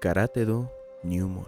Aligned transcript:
Karate-do 0.00 0.72
Newmon 1.02 1.44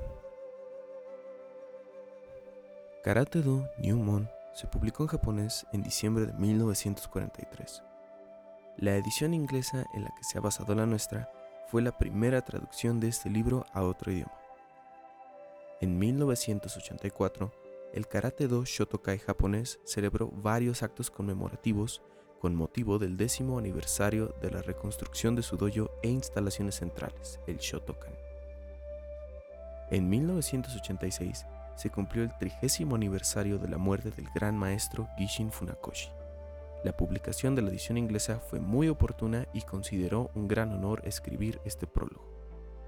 Karate-do 3.03 3.67
Newmon 3.79 4.29
se 4.53 4.67
publicó 4.67 5.05
en 5.05 5.07
japonés 5.07 5.67
en 5.73 5.83
diciembre 5.83 6.27
de 6.27 6.35
1943. 6.35 7.83
La 8.77 8.95
edición 8.95 9.33
inglesa 9.33 9.87
en 9.95 10.03
la 10.03 10.11
que 10.11 10.25
se 10.25 10.37
ha 10.37 10.43
basado 10.43 10.75
la 10.75 10.85
nuestra 10.85 11.33
fue 11.69 11.81
la 11.81 11.97
primera 11.97 12.43
traducción 12.43 13.01
de 13.01 13.09
este 13.09 13.31
libro 13.31 13.65
a 13.73 13.85
otro 13.85 14.13
idioma. 14.13 14.39
En 15.81 15.99
1984, 15.99 17.51
el 17.95 18.07
Karate-do 18.07 18.67
Shotokai 18.67 19.19
japonés 19.19 19.81
celebró 19.87 20.29
varios 20.31 20.83
actos 20.83 21.11
conmemorativos 21.11 22.03
con 22.39 22.55
motivo 22.55 22.99
del 22.99 23.17
décimo 23.17 23.59
aniversario 23.59 24.35
de 24.43 24.51
la 24.51 24.61
reconstrucción 24.61 25.37
de 25.37 25.43
su 25.43 25.57
dojo 25.57 25.91
e 26.03 26.11
instalaciones 26.11 26.75
centrales, 26.75 27.41
el 27.47 27.57
Shotokan. 27.57 28.13
En 29.93 30.09
1986 30.09 31.45
se 31.77 31.91
cumplió 31.91 32.23
el 32.23 32.35
trigésimo 32.39 32.97
aniversario 32.97 33.59
de 33.59 33.69
la 33.69 33.77
muerte 33.77 34.11
del 34.11 34.27
gran 34.35 34.57
maestro 34.57 35.07
Gishin 35.19 35.53
Funakoshi. 35.53 36.09
La 36.83 36.97
publicación 36.97 37.55
de 37.55 37.61
la 37.61 37.69
edición 37.69 37.99
inglesa 37.99 38.39
fue 38.39 38.59
muy 38.59 38.89
oportuna 38.89 39.47
y 39.53 39.61
consideró 39.61 40.31
un 40.35 40.49
gran 40.49 40.73
honor 40.73 41.03
escribir 41.05 41.61
este 41.67 41.87
prólogo. 41.87 42.27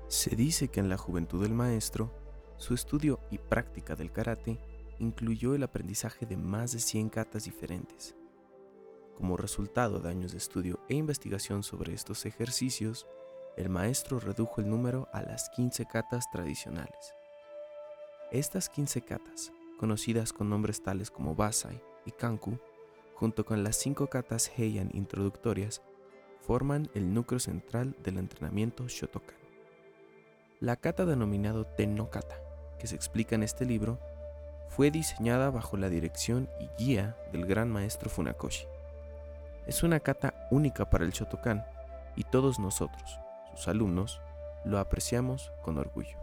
Se 0.08 0.34
dice 0.34 0.68
que 0.68 0.80
en 0.80 0.88
la 0.88 0.96
juventud 0.96 1.42
del 1.42 1.52
maestro, 1.52 2.10
su 2.56 2.72
estudio 2.72 3.20
y 3.30 3.36
práctica 3.36 3.94
del 3.96 4.10
karate 4.10 4.58
incluyó 4.98 5.54
el 5.54 5.62
aprendizaje 5.62 6.24
de 6.24 6.38
más 6.38 6.72
de 6.72 6.78
100 6.78 7.10
katas 7.10 7.44
diferentes. 7.44 8.16
Como 9.14 9.36
resultado 9.36 10.00
de 10.00 10.08
años 10.08 10.32
de 10.32 10.38
estudio 10.38 10.80
e 10.88 10.94
investigación 10.94 11.64
sobre 11.64 11.92
estos 11.92 12.24
ejercicios, 12.24 13.06
el 13.56 13.68
maestro 13.68 14.18
redujo 14.18 14.60
el 14.60 14.68
número 14.68 15.08
a 15.12 15.22
las 15.22 15.48
15 15.50 15.86
katas 15.86 16.30
tradicionales. 16.30 17.14
Estas 18.32 18.68
15 18.68 19.02
katas, 19.02 19.52
conocidas 19.78 20.32
con 20.32 20.50
nombres 20.50 20.82
tales 20.82 21.10
como 21.10 21.34
Basai 21.34 21.80
y 22.04 22.10
Kanku, 22.10 22.58
junto 23.14 23.44
con 23.44 23.62
las 23.62 23.76
5 23.76 24.08
katas 24.08 24.50
Heian 24.56 24.90
introductorias, 24.92 25.82
forman 26.40 26.90
el 26.94 27.14
núcleo 27.14 27.38
central 27.38 27.96
del 28.02 28.18
entrenamiento 28.18 28.88
Shotokan. 28.88 29.36
La 30.60 30.76
kata 30.76 31.06
denominado 31.06 31.64
Tenno 31.64 32.10
Kata, 32.10 32.36
que 32.78 32.86
se 32.86 32.96
explica 32.96 33.34
en 33.34 33.42
este 33.42 33.64
libro, 33.64 34.00
fue 34.68 34.90
diseñada 34.90 35.50
bajo 35.50 35.76
la 35.76 35.88
dirección 35.88 36.48
y 36.58 36.82
guía 36.82 37.16
del 37.32 37.46
gran 37.46 37.70
maestro 37.70 38.10
Funakoshi. 38.10 38.66
Es 39.66 39.82
una 39.82 40.00
kata 40.00 40.48
única 40.50 40.90
para 40.90 41.04
el 41.04 41.12
Shotokan 41.12 41.64
y 42.16 42.24
todos 42.24 42.58
nosotros, 42.58 43.20
sus 43.56 43.68
alumnos, 43.68 44.20
lo 44.64 44.78
apreciamos 44.78 45.52
con 45.62 45.78
orgullo. 45.78 46.18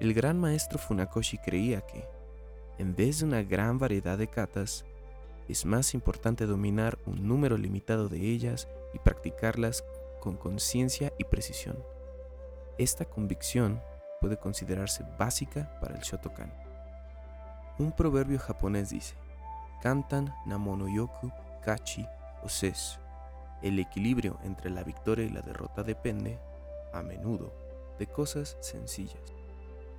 El 0.00 0.14
gran 0.14 0.38
maestro 0.38 0.78
Funakoshi 0.78 1.38
creía 1.38 1.80
que, 1.82 2.04
en 2.78 2.94
vez 2.94 3.20
de 3.20 3.26
una 3.26 3.42
gran 3.42 3.78
variedad 3.78 4.18
de 4.18 4.26
katas, 4.26 4.84
es 5.48 5.64
más 5.64 5.94
importante 5.94 6.46
dominar 6.46 6.98
un 7.06 7.26
número 7.26 7.56
limitado 7.56 8.08
de 8.08 8.20
ellas 8.20 8.68
y 8.94 8.98
practicarlas 8.98 9.84
con 10.20 10.36
conciencia 10.36 11.12
y 11.18 11.24
precisión. 11.24 11.76
Esta 12.78 13.04
convicción 13.04 13.80
puede 14.20 14.36
considerarse 14.36 15.04
básica 15.18 15.78
para 15.80 15.94
el 15.94 16.00
Shotokan. 16.00 16.52
Un 17.78 17.92
proverbio 17.92 18.38
japonés 18.38 18.90
dice, 18.90 19.14
Kantan 19.82 20.32
namonoyoku 20.46 21.30
kachi 21.64 22.06
oses. 22.44 23.01
El 23.62 23.78
equilibrio 23.78 24.38
entre 24.42 24.70
la 24.70 24.82
victoria 24.82 25.24
y 25.24 25.30
la 25.30 25.40
derrota 25.40 25.82
depende, 25.82 26.38
a 26.92 27.02
menudo, 27.02 27.52
de 27.98 28.06
cosas 28.06 28.56
sencillas. 28.60 29.22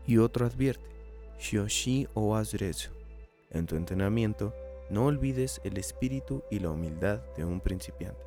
Y 0.06 0.18
otro 0.18 0.46
advierte, 0.46 0.86
Shioshi 1.40 2.08
o. 2.14 2.42
En 3.52 3.66
tu 3.66 3.76
entrenamiento, 3.76 4.54
no 4.90 5.06
olvides 5.06 5.62
el 5.64 5.78
espíritu 5.78 6.44
y 6.52 6.60
la 6.60 6.70
humildad 6.70 7.22
de 7.38 7.46
un 7.46 7.62
principiante. 7.62 8.22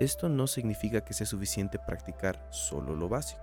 Esto 0.00 0.28
no 0.28 0.46
significa 0.46 1.04
que 1.04 1.14
sea 1.14 1.26
suficiente 1.26 1.78
practicar 1.78 2.46
solo 2.50 2.96
lo 2.96 3.08
básico. 3.08 3.42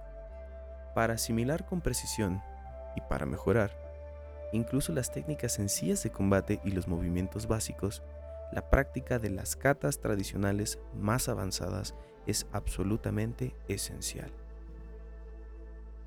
Para 0.95 1.13
asimilar 1.13 1.65
con 1.65 1.81
precisión 1.81 2.41
y 2.95 3.01
para 3.01 3.25
mejorar, 3.25 3.71
incluso 4.51 4.91
las 4.91 5.11
técnicas 5.11 5.53
sencillas 5.53 6.03
de 6.03 6.11
combate 6.11 6.59
y 6.65 6.71
los 6.71 6.87
movimientos 6.87 7.47
básicos, 7.47 8.03
la 8.51 8.69
práctica 8.69 9.19
de 9.19 9.29
las 9.29 9.55
katas 9.55 9.99
tradicionales 9.99 10.79
más 10.93 11.29
avanzadas 11.29 11.95
es 12.27 12.47
absolutamente 12.51 13.55
esencial. 13.67 14.31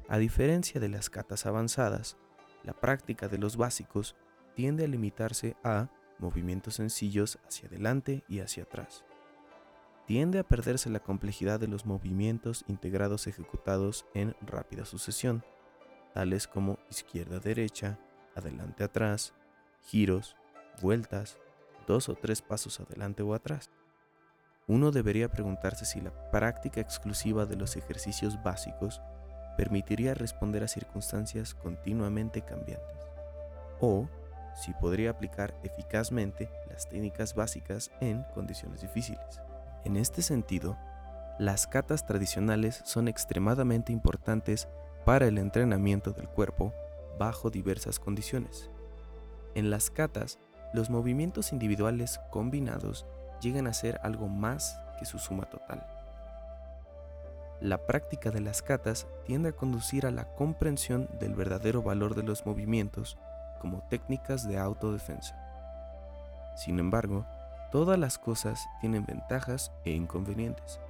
A 0.09 0.19
diferencia 0.19 0.81
de 0.81 0.89
las 0.89 1.09
catas 1.09 1.47
avanzadas, 1.47 2.19
la 2.63 2.75
práctica 2.75 3.29
de 3.29 3.39
los 3.39 3.57
básicos 3.57 4.15
tiende 4.55 4.85
a 4.85 4.89
limitarse 4.89 5.57
a 5.65 5.89
movimientos 6.19 6.75
sencillos 6.75 7.39
hacia 7.47 7.69
adelante 7.69 8.23
y 8.29 8.41
hacia 8.41 8.65
atrás. 8.65 9.05
Tiende 10.07 10.39
a 10.39 10.45
perderse 10.45 10.91
la 10.91 11.01
complejidad 11.01 11.59
de 11.59 11.69
los 11.69 11.87
movimientos 11.87 12.65
integrados 12.69 13.27
ejecutados 13.27 14.07
en 14.13 14.37
rápida 14.43 14.85
sucesión, 14.85 15.43
tales 16.13 16.47
como 16.47 16.79
izquierda-derecha, 16.91 17.99
adelante-atrás, 18.35 19.33
giros, 19.83 20.37
vueltas, 20.83 21.39
dos 21.87 22.09
o 22.09 22.15
tres 22.15 22.43
pasos 22.43 22.81
adelante 22.81 23.23
o 23.23 23.35
atrás. 23.35 23.71
Uno 24.67 24.91
debería 24.91 25.31
preguntarse 25.31 25.85
si 25.85 26.01
la 26.01 26.31
práctica 26.31 26.81
exclusiva 26.81 27.45
de 27.47 27.57
los 27.57 27.77
ejercicios 27.77 28.43
básicos 28.43 29.01
permitiría 29.57 30.15
responder 30.15 30.65
a 30.65 30.69
circunstancias 30.69 31.55
continuamente 31.55 32.43
cambiantes, 32.43 32.99
o 33.81 34.09
si 34.55 34.73
podría 34.75 35.11
aplicar 35.11 35.55
eficazmente 35.63 36.51
las 36.69 36.89
técnicas 36.89 37.35
básicas 37.35 37.91
en 38.01 38.25
condiciones 38.35 38.81
difíciles. 38.81 39.41
En 39.85 39.97
este 39.97 40.23
sentido, 40.23 40.79
las 41.39 41.67
catas 41.67 42.07
tradicionales 42.07 42.81
son 42.85 43.09
extremadamente 43.09 43.93
importantes 43.93 44.69
para 45.05 45.27
el 45.27 45.39
entrenamiento 45.39 46.13
del 46.13 46.29
cuerpo 46.29 46.73
bajo 47.19 47.51
diversas 47.51 47.99
condiciones. 47.99 48.71
En 49.55 49.71
las 49.71 49.91
catas, 49.91 50.39
los 50.75 50.91
movimientos 50.91 51.53
individuales 51.53 52.21
combinados 52.31 53.07
llegan 53.41 53.69
a 53.69 53.73
ser 53.73 54.01
algo 54.03 54.29
más 54.29 54.79
que 54.99 55.05
su 55.05 55.21
suma 55.21 55.49
total. 55.49 55.87
La 57.61 57.79
práctica 57.79 58.33
de 58.33 58.41
las 58.41 58.61
catas 58.61 59.07
tiende 59.25 59.51
a 59.51 59.53
conducir 59.53 60.05
a 60.05 60.11
la 60.11 60.35
comprensión 60.35 61.09
del 61.21 61.35
verdadero 61.35 61.81
valor 61.81 62.17
de 62.17 62.25
los 62.25 62.45
movimientos 62.45 63.17
como 63.61 63.87
técnicas 63.89 64.49
de 64.49 64.59
autodefensa. 64.59 65.39
Sin 66.57 66.81
embargo, 66.81 67.25
todas 67.71 67.97
las 67.97 68.19
cosas 68.19 68.61
tienen 68.81 69.07
ventajas 69.07 69.71
e 69.85 69.93
inconvenientes. 69.93 70.81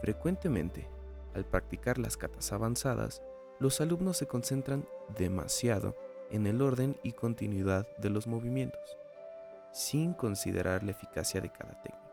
Frecuentemente, 0.00 0.88
al 1.34 1.44
practicar 1.44 1.98
las 1.98 2.16
catas 2.16 2.52
avanzadas, 2.52 3.22
los 3.60 3.80
alumnos 3.80 4.16
se 4.16 4.26
concentran 4.26 4.84
demasiado 5.16 5.96
en 6.30 6.48
el 6.48 6.60
orden 6.60 6.98
y 7.04 7.12
continuidad 7.12 7.86
de 7.98 8.10
los 8.10 8.26
movimientos, 8.26 8.98
sin 9.78 10.12
considerar 10.12 10.82
la 10.82 10.90
eficacia 10.90 11.40
de 11.40 11.50
cada 11.50 11.80
técnica. 11.82 12.04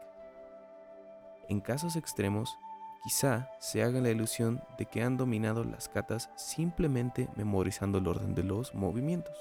En 1.47 1.61
casos 1.61 1.95
extremos, 1.95 2.57
Quizá 3.05 3.51
se 3.59 3.83
haga 3.83 4.01
la 4.01 4.09
ilusión 4.09 4.63
de 4.79 4.87
que 4.87 5.03
han 5.03 5.15
dominado 5.15 5.63
las 5.63 5.87
catas 5.89 6.31
simplemente 6.35 7.29
memorizando 7.35 7.99
el 7.99 8.07
orden 8.07 8.33
de 8.33 8.41
los 8.41 8.73
movimientos. 8.73 9.37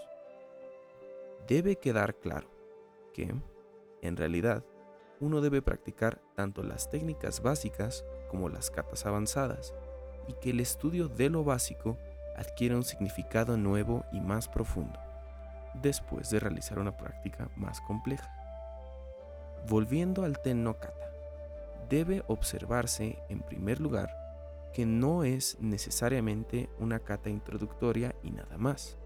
Debe 1.49 1.77
quedar 1.77 2.15
claro 2.17 2.51
que, 3.15 3.35
en 4.03 4.17
realidad, 4.19 4.63
uno 5.19 5.41
debe 5.41 5.63
practicar 5.63 6.21
tanto 6.35 6.63
las 6.63 6.91
técnicas 6.91 7.41
básicas 7.41 8.05
como 8.29 8.51
las 8.51 8.71
catas 8.71 9.07
avanzadas, 9.07 9.73
y 10.29 10.35
que 10.35 10.51
el 10.51 10.61
estudio 10.61 11.09
de 11.09 11.31
lo 11.31 11.43
básico 11.43 11.97
adquiere 12.37 12.77
un 12.77 12.85
significado 12.85 13.57
nuevo 13.57 14.05
y 14.13 14.21
más 14.21 14.47
profundo, 14.47 15.01
después 15.83 16.31
de 16.31 16.41
realizar 16.41 16.79
una 16.79 16.97
práctica 16.97 17.51
más 17.57 17.81
compleja. 17.81 18.31
Volviendo 19.69 20.25
al 20.25 20.41
Ten 20.41 20.63
no 20.63 20.79
Kata, 20.79 21.11
debe 21.89 22.23
observarse, 22.29 23.19
en 23.29 23.41
primer 23.41 23.81
lugar, 23.81 24.15
que 24.73 24.85
no 24.85 25.25
es 25.25 25.57
necesariamente 25.61 26.69
una 26.79 26.99
cata 26.99 27.31
introductoria 27.31 28.15
y 28.23 28.31
nada 28.31 28.59
más. 28.59 28.97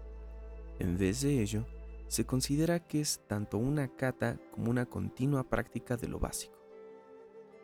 En 0.79 0.97
vez 0.97 1.21
de 1.21 1.41
ello, 1.41 1.65
se 2.07 2.25
considera 2.25 2.79
que 2.79 3.01
es 3.01 3.21
tanto 3.27 3.59
una 3.59 3.87
cata 3.87 4.37
como 4.51 4.71
una 4.71 4.87
continua 4.87 5.43
práctica 5.43 5.95
de 5.95 6.07
lo 6.07 6.19
básico. 6.19 6.55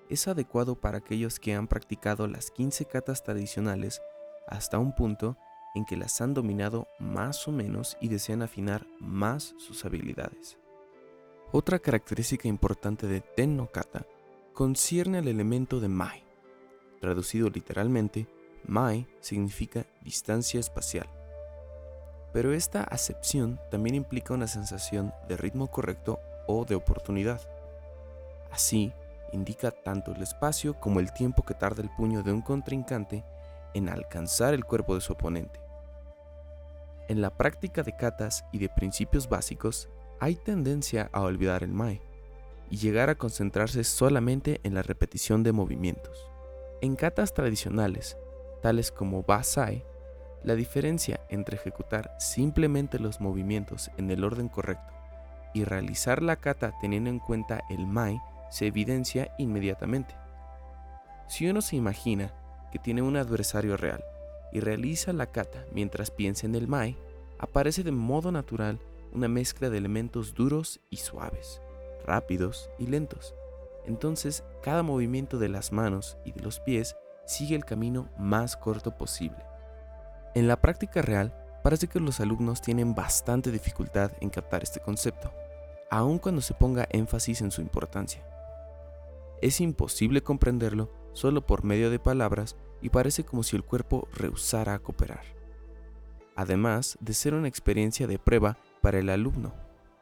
Es 0.07 0.27
adecuado 0.27 0.75
para 0.79 0.99
aquellos 0.99 1.39
que 1.39 1.55
han 1.55 1.67
practicado 1.67 2.27
las 2.27 2.51
15 2.51 2.85
catas 2.85 3.23
tradicionales 3.23 4.01
hasta 4.47 4.77
un 4.77 4.93
punto 4.93 5.35
en 5.75 5.85
que 5.85 5.97
las 5.97 6.19
han 6.21 6.33
dominado 6.33 6.87
más 6.99 7.47
o 7.47 7.51
menos 7.51 7.97
y 8.01 8.07
desean 8.07 8.41
afinar 8.41 8.87
más 8.99 9.53
sus 9.57 9.85
habilidades. 9.85 10.57
Otra 11.51 11.79
característica 11.79 12.47
importante 12.47 13.07
de 13.07 13.21
Tenno 13.21 13.67
Kata 13.67 14.05
concierne 14.53 15.19
al 15.19 15.27
elemento 15.27 15.79
de 15.79 15.89
Mai, 15.89 16.23
traducido 16.99 17.49
literalmente 17.49 18.27
Mai 18.65 19.07
significa 19.19 19.85
distancia 20.01 20.59
espacial. 20.59 21.07
Pero 22.33 22.51
esta 22.53 22.83
acepción 22.83 23.59
también 23.69 23.95
implica 23.95 24.33
una 24.33 24.47
sensación 24.47 25.13
de 25.27 25.37
ritmo 25.37 25.67
correcto 25.69 26.19
o 26.47 26.65
de 26.65 26.75
oportunidad. 26.75 27.41
Así, 28.51 28.91
indica 29.31 29.71
tanto 29.71 30.13
el 30.13 30.21
espacio 30.21 30.79
como 30.79 30.99
el 30.99 31.13
tiempo 31.13 31.43
que 31.43 31.53
tarda 31.53 31.83
el 31.83 31.89
puño 31.89 32.23
de 32.23 32.31
un 32.31 32.41
contrincante 32.41 33.23
en 33.73 33.89
alcanzar 33.89 34.53
el 34.53 34.65
cuerpo 34.65 34.95
de 34.95 35.01
su 35.01 35.13
oponente. 35.13 35.64
En 37.07 37.21
la 37.21 37.29
práctica 37.29 37.83
de 37.83 37.95
katas 37.95 38.45
y 38.51 38.57
de 38.57 38.67
principios 38.67 39.29
básicos, 39.29 39.89
hay 40.19 40.35
tendencia 40.35 41.11
a 41.13 41.21
olvidar 41.21 41.61
el 41.61 41.71
mae 41.71 42.01
y 42.71 42.77
llegar 42.77 43.11
a 43.11 43.15
concentrarse 43.15 43.83
solamente 43.83 44.59
en 44.63 44.73
la 44.73 44.81
repetición 44.81 45.43
de 45.43 45.51
movimientos. 45.51 46.27
En 46.81 46.95
katas 46.95 47.35
tradicionales, 47.35 48.17
tales 48.63 48.91
como 48.91 49.21
Basai, 49.21 49.85
la 50.43 50.55
diferencia 50.55 51.21
entre 51.29 51.57
ejecutar 51.57 52.15
simplemente 52.17 52.97
los 52.97 53.21
movimientos 53.21 53.91
en 53.97 54.09
el 54.09 54.23
orden 54.23 54.49
correcto 54.49 54.93
y 55.53 55.63
realizar 55.63 56.23
la 56.23 56.37
kata 56.37 56.73
teniendo 56.81 57.11
en 57.11 57.19
cuenta 57.19 57.61
el 57.69 57.85
mai 57.85 58.19
se 58.49 58.65
evidencia 58.65 59.31
inmediatamente. 59.37 60.15
Si 61.27 61.47
uno 61.47 61.61
se 61.61 61.75
imagina 61.75 62.33
que 62.71 62.79
tiene 62.79 63.03
un 63.03 63.15
adversario 63.15 63.77
real 63.77 64.03
y 64.55 64.61
realiza 64.61 65.11
la 65.11 65.33
kata 65.33 65.65
mientras 65.73 66.11
piensa 66.11 66.45
en 66.45 66.55
el 66.55 66.69
mai, 66.69 66.95
aparece 67.39 67.83
de 67.83 67.91
modo 67.91 68.31
natural 68.31 68.79
una 69.11 69.27
mezcla 69.27 69.69
de 69.69 69.77
elementos 69.77 70.33
duros 70.33 70.79
y 70.89 70.95
suaves, 70.95 71.61
rápidos 72.05 72.69
y 72.79 72.87
lentos. 72.87 73.35
Entonces, 73.85 74.45
cada 74.63 74.81
movimiento 74.81 75.39
de 75.39 75.49
las 75.49 75.73
manos 75.73 76.17
y 76.23 76.31
de 76.31 76.39
los 76.39 76.61
pies 76.61 76.95
sigue 77.25 77.53
el 77.53 77.65
camino 77.65 78.07
más 78.17 78.55
corto 78.55 78.97
posible. 78.97 79.43
En 80.35 80.47
la 80.47 80.61
práctica 80.61 81.01
real, 81.01 81.35
parece 81.61 81.89
que 81.89 81.99
los 81.99 82.21
alumnos 82.21 82.61
tienen 82.61 82.95
bastante 82.95 83.51
dificultad 83.51 84.13
en 84.21 84.29
captar 84.29 84.63
este 84.63 84.79
concepto, 84.79 85.33
aun 85.91 86.17
cuando 86.17 86.39
se 86.39 86.53
ponga 86.53 86.87
énfasis 86.91 87.41
en 87.41 87.51
su 87.51 87.59
importancia. 87.59 88.25
Es 89.41 89.59
imposible 89.59 90.23
comprenderlo 90.23 90.89
solo 91.11 91.45
por 91.45 91.65
medio 91.65 91.89
de 91.89 91.99
palabras 91.99 92.55
y 92.81 92.89
parece 92.89 93.23
como 93.23 93.43
si 93.43 93.55
el 93.55 93.63
cuerpo 93.63 94.07
rehusara 94.13 94.79
cooperar. 94.79 95.23
Además 96.35 96.97
de 96.99 97.13
ser 97.13 97.33
una 97.33 97.47
experiencia 97.47 98.07
de 98.07 98.19
prueba 98.19 98.57
para 98.81 98.99
el 98.99 99.09
alumno, 99.09 99.53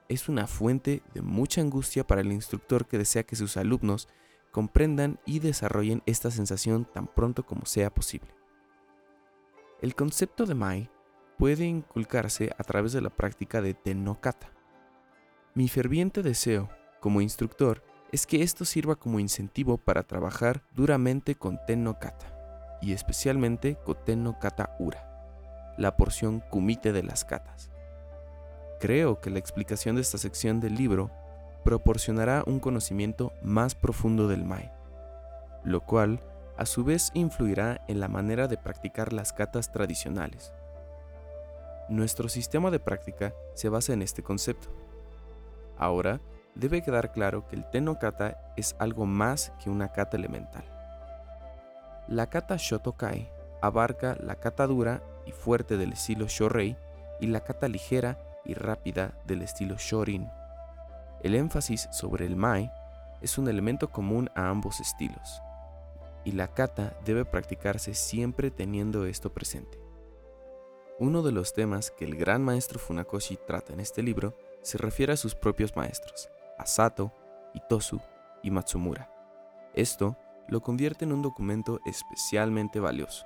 es 0.09 0.29
una 0.29 0.47
fuente 0.47 1.01
de 1.13 1.21
mucha 1.21 1.61
angustia 1.61 2.05
para 2.05 2.21
el 2.21 2.31
instructor 2.31 2.85
que 2.87 2.97
desea 2.97 3.23
que 3.23 3.35
sus 3.35 3.57
alumnos 3.57 4.07
comprendan 4.51 5.19
y 5.25 5.39
desarrollen 5.39 6.03
esta 6.05 6.29
sensación 6.29 6.85
tan 6.85 7.07
pronto 7.07 7.45
como 7.45 7.65
sea 7.65 7.93
posible. 7.93 8.29
El 9.81 9.95
concepto 9.95 10.45
de 10.45 10.53
Mai 10.53 10.89
puede 11.37 11.65
inculcarse 11.65 12.51
a 12.57 12.63
través 12.63 12.93
de 12.93 13.01
la 13.01 13.09
práctica 13.09 13.61
de 13.61 13.73
Tenokata. 13.73 14.51
Mi 15.55 15.67
ferviente 15.67 16.21
deseo, 16.21 16.69
como 16.99 17.21
instructor, 17.21 17.83
es 18.11 18.27
que 18.27 18.43
esto 18.43 18.63
sirva 18.63 18.95
como 18.95 19.19
incentivo 19.19 19.77
para 19.77 20.03
trabajar 20.03 20.63
duramente 20.73 21.35
con 21.35 21.59
Tenokata, 21.65 22.32
y 22.83 22.91
especialmente 22.91 23.77
con 23.85 23.95
Tenokata 24.03 24.75
Ura, 24.77 25.73
la 25.77 25.95
porción 25.95 26.41
kumite 26.41 26.91
de 26.91 27.01
las 27.01 27.23
katas. 27.23 27.71
Creo 28.81 29.21
que 29.21 29.29
la 29.29 29.39
explicación 29.39 29.95
de 29.95 30.01
esta 30.01 30.17
sección 30.17 30.59
del 30.59 30.75
libro 30.75 31.09
proporcionará 31.63 32.43
un 32.45 32.59
conocimiento 32.59 33.31
más 33.41 33.73
profundo 33.73 34.27
del 34.27 34.43
Mai, 34.43 34.69
lo 35.63 35.79
cual 35.79 36.19
a 36.57 36.65
su 36.65 36.83
vez 36.83 37.11
influirá 37.13 37.79
en 37.87 38.01
la 38.01 38.09
manera 38.09 38.49
de 38.49 38.57
practicar 38.57 39.13
las 39.13 39.31
katas 39.31 39.71
tradicionales. 39.71 40.51
Nuestro 41.87 42.27
sistema 42.27 42.69
de 42.69 42.79
práctica 42.79 43.33
se 43.53 43.69
basa 43.69 43.93
en 43.93 44.01
este 44.01 44.23
concepto. 44.23 44.67
Ahora, 45.77 46.19
debe 46.53 46.81
quedar 46.81 47.13
claro 47.13 47.47
que 47.47 47.55
el 47.55 47.69
Tenno 47.69 47.97
Kata 47.97 48.53
es 48.57 48.75
algo 48.77 49.05
más 49.05 49.53
que 49.63 49.69
una 49.69 49.93
kata 49.93 50.17
elemental. 50.17 50.72
La 52.07 52.29
kata 52.29 52.57
Shotokai 52.57 53.29
abarca 53.61 54.17
la 54.19 54.35
kata 54.35 54.67
dura 54.67 55.01
y 55.25 55.31
fuerte 55.31 55.77
del 55.77 55.93
estilo 55.93 56.27
Shorei 56.27 56.75
y 57.21 57.27
la 57.27 57.41
kata 57.41 57.69
ligera 57.69 58.19
y 58.43 58.53
rápida 58.53 59.17
del 59.25 59.41
estilo 59.41 59.75
Shorin. 59.77 60.29
El 61.21 61.35
énfasis 61.35 61.87
sobre 61.91 62.25
el 62.25 62.35
mai 62.35 62.69
es 63.21 63.37
un 63.37 63.47
elemento 63.47 63.89
común 63.89 64.29
a 64.35 64.49
ambos 64.49 64.81
estilos, 64.81 65.41
y 66.25 66.33
la 66.33 66.49
kata 66.49 66.97
debe 67.05 67.23
practicarse 67.23 67.93
siempre 67.93 68.51
teniendo 68.51 69.05
esto 69.05 69.33
presente. 69.33 69.79
Uno 70.99 71.21
de 71.21 71.31
los 71.31 71.53
temas 71.53 71.89
que 71.89 72.03
el 72.03 72.17
gran 72.17 72.43
maestro 72.43 72.79
Funakoshi 72.79 73.37
trata 73.47 73.71
en 73.71 73.79
este 73.79 74.03
libro 74.03 74.37
se 74.61 74.77
refiere 74.77 75.13
a 75.13 75.17
sus 75.17 75.35
propios 75.35 75.75
maestros, 75.77 76.29
a 76.57 76.65
Sato, 76.65 77.13
Itosu 77.53 78.01
y 78.43 78.51
Matsumura. 78.51 79.09
Esto 79.73 80.17
lo 80.47 80.61
convierte 80.61 81.05
en 81.05 81.13
un 81.13 81.21
documento 81.21 81.79
especialmente 81.85 82.79
valioso, 82.79 83.25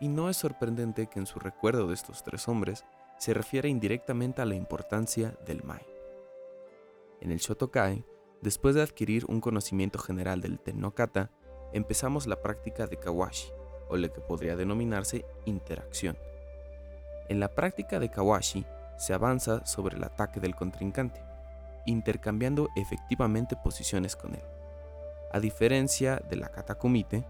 y 0.00 0.08
no 0.08 0.28
es 0.28 0.36
sorprendente 0.36 1.06
que 1.06 1.18
en 1.18 1.26
su 1.26 1.38
recuerdo 1.38 1.86
de 1.86 1.94
estos 1.94 2.22
tres 2.22 2.48
hombres 2.48 2.84
se 3.18 3.34
refiere 3.34 3.68
indirectamente 3.68 4.42
a 4.42 4.46
la 4.46 4.54
importancia 4.54 5.36
del 5.46 5.62
Mai. 5.62 5.86
En 7.20 7.30
el 7.30 7.38
Shotokai, 7.38 8.04
después 8.40 8.74
de 8.74 8.82
adquirir 8.82 9.26
un 9.26 9.40
conocimiento 9.40 9.98
general 9.98 10.40
del 10.40 10.58
Tennokata, 10.58 11.30
empezamos 11.72 12.26
la 12.26 12.40
práctica 12.40 12.86
de 12.86 12.98
Kawashi, 12.98 13.52
o 13.88 13.96
lo 13.96 14.12
que 14.12 14.20
podría 14.20 14.56
denominarse 14.56 15.24
interacción. 15.44 16.16
En 17.28 17.40
la 17.40 17.54
práctica 17.54 17.98
de 17.98 18.10
Kawashi 18.10 18.64
se 18.96 19.12
avanza 19.12 19.66
sobre 19.66 19.96
el 19.96 20.04
ataque 20.04 20.40
del 20.40 20.54
contrincante, 20.54 21.22
intercambiando 21.86 22.68
efectivamente 22.76 23.56
posiciones 23.56 24.16
con 24.16 24.34
él. 24.34 24.42
A 25.32 25.40
diferencia 25.40 26.16
de 26.28 26.36
la 26.36 26.50
Katakumite, 26.50 27.24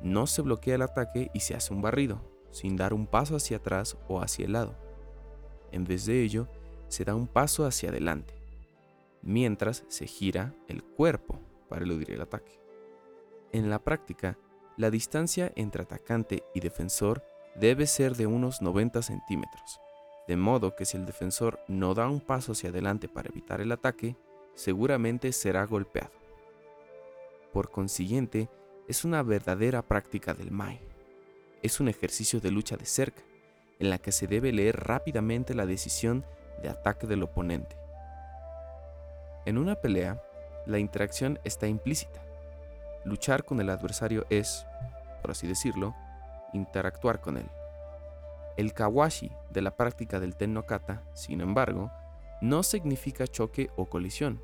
no 0.00 0.26
se 0.26 0.42
bloquea 0.42 0.76
el 0.76 0.82
ataque 0.82 1.30
y 1.34 1.40
se 1.40 1.54
hace 1.54 1.74
un 1.74 1.82
barrido, 1.82 2.20
sin 2.50 2.76
dar 2.76 2.94
un 2.94 3.06
paso 3.06 3.36
hacia 3.36 3.58
atrás 3.58 3.96
o 4.08 4.20
hacia 4.20 4.46
el 4.46 4.52
lado. 4.52 4.74
En 5.72 5.84
vez 5.84 6.06
de 6.06 6.22
ello, 6.22 6.48
se 6.88 7.04
da 7.04 7.14
un 7.14 7.26
paso 7.26 7.66
hacia 7.66 7.90
adelante, 7.90 8.34
mientras 9.22 9.84
se 9.88 10.06
gira 10.06 10.54
el 10.68 10.82
cuerpo 10.82 11.38
para 11.68 11.84
eludir 11.84 12.12
el 12.12 12.22
ataque. 12.22 12.60
En 13.52 13.68
la 13.68 13.80
práctica, 13.80 14.38
la 14.76 14.90
distancia 14.90 15.52
entre 15.56 15.82
atacante 15.82 16.44
y 16.54 16.60
defensor 16.60 17.22
debe 17.54 17.86
ser 17.86 18.16
de 18.16 18.26
unos 18.26 18.62
90 18.62 19.02
centímetros, 19.02 19.80
de 20.28 20.36
modo 20.36 20.74
que 20.74 20.84
si 20.84 20.96
el 20.96 21.06
defensor 21.06 21.60
no 21.68 21.94
da 21.94 22.08
un 22.08 22.20
paso 22.20 22.52
hacia 22.52 22.70
adelante 22.70 23.08
para 23.08 23.28
evitar 23.28 23.60
el 23.60 23.72
ataque, 23.72 24.16
seguramente 24.54 25.32
será 25.32 25.64
golpeado. 25.64 26.15
Por 27.56 27.70
consiguiente, 27.70 28.50
es 28.86 29.06
una 29.06 29.22
verdadera 29.22 29.80
práctica 29.80 30.34
del 30.34 30.50
Mai. 30.50 30.78
Es 31.62 31.80
un 31.80 31.88
ejercicio 31.88 32.38
de 32.38 32.50
lucha 32.50 32.76
de 32.76 32.84
cerca, 32.84 33.22
en 33.78 33.88
la 33.88 33.96
que 33.96 34.12
se 34.12 34.26
debe 34.26 34.52
leer 34.52 34.76
rápidamente 34.76 35.54
la 35.54 35.64
decisión 35.64 36.22
de 36.62 36.68
ataque 36.68 37.06
del 37.06 37.22
oponente 37.22 37.76
en 39.46 39.58
una 39.58 39.76
pelea, 39.76 40.20
la 40.66 40.78
interacción 40.78 41.38
está 41.44 41.68
implícita. 41.68 42.20
Luchar 43.04 43.44
con 43.44 43.60
el 43.60 43.70
adversario 43.70 44.26
es, 44.28 44.66
por 45.22 45.30
así 45.30 45.46
decirlo, 45.46 45.94
interactuar 46.52 47.20
con 47.20 47.36
él. 47.36 47.46
El 48.56 48.74
kawashi 48.74 49.30
de 49.50 49.62
la 49.62 49.76
práctica 49.76 50.18
del 50.18 50.34
Tennokata, 50.34 51.04
sin 51.14 51.40
embargo, 51.40 51.92
no 52.40 52.64
significa 52.64 53.28
choque 53.28 53.70
o 53.76 53.86
colisión. 53.86 54.40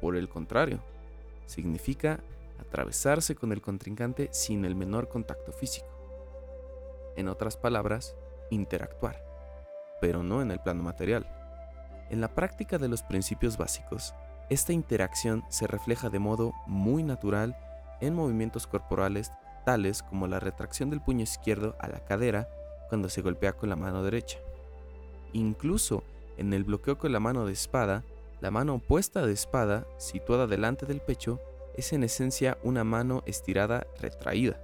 Por 0.00 0.14
el 0.14 0.28
contrario, 0.28 0.78
significa 1.46 2.20
atravesarse 2.58 3.34
con 3.34 3.52
el 3.52 3.60
contrincante 3.60 4.28
sin 4.32 4.64
el 4.64 4.74
menor 4.74 5.08
contacto 5.08 5.52
físico. 5.52 5.86
En 7.16 7.28
otras 7.28 7.56
palabras, 7.56 8.16
interactuar, 8.50 9.22
pero 10.00 10.22
no 10.22 10.42
en 10.42 10.50
el 10.50 10.60
plano 10.60 10.82
material. 10.82 11.26
En 12.10 12.20
la 12.20 12.34
práctica 12.34 12.78
de 12.78 12.88
los 12.88 13.02
principios 13.02 13.56
básicos, 13.56 14.14
esta 14.48 14.72
interacción 14.72 15.44
se 15.48 15.66
refleja 15.66 16.10
de 16.10 16.18
modo 16.18 16.52
muy 16.66 17.02
natural 17.02 17.56
en 18.00 18.14
movimientos 18.14 18.66
corporales 18.66 19.30
tales 19.64 20.02
como 20.02 20.26
la 20.26 20.40
retracción 20.40 20.90
del 20.90 21.00
puño 21.00 21.22
izquierdo 21.22 21.76
a 21.78 21.88
la 21.88 22.04
cadera 22.04 22.48
cuando 22.88 23.08
se 23.08 23.22
golpea 23.22 23.54
con 23.54 23.68
la 23.68 23.76
mano 23.76 24.02
derecha. 24.02 24.38
Incluso 25.32 26.02
en 26.36 26.52
el 26.52 26.64
bloqueo 26.64 26.98
con 26.98 27.12
la 27.12 27.20
mano 27.20 27.46
de 27.46 27.52
espada, 27.52 28.04
la 28.42 28.50
mano 28.50 28.74
opuesta 28.74 29.24
de 29.24 29.32
espada, 29.32 29.86
situada 29.98 30.48
delante 30.48 30.84
del 30.84 31.00
pecho, 31.00 31.40
es 31.76 31.92
en 31.92 32.02
esencia 32.02 32.58
una 32.64 32.82
mano 32.82 33.22
estirada 33.24 33.86
retraída. 34.00 34.60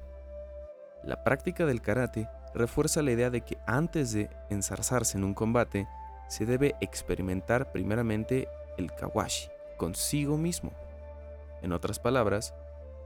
La 1.04 1.22
práctica 1.22 1.64
del 1.64 1.80
karate 1.80 2.28
refuerza 2.52 3.02
la 3.02 3.12
idea 3.12 3.30
de 3.30 3.42
que 3.42 3.56
antes 3.68 4.12
de 4.12 4.30
ensarzarse 4.50 5.16
en 5.16 5.22
un 5.22 5.32
combate, 5.32 5.86
se 6.28 6.44
debe 6.44 6.74
experimentar 6.80 7.70
primeramente 7.70 8.48
el 8.78 8.90
kawashi 8.90 9.48
consigo 9.76 10.36
mismo. 10.36 10.72
En 11.62 11.70
otras 11.70 12.00
palabras, 12.00 12.54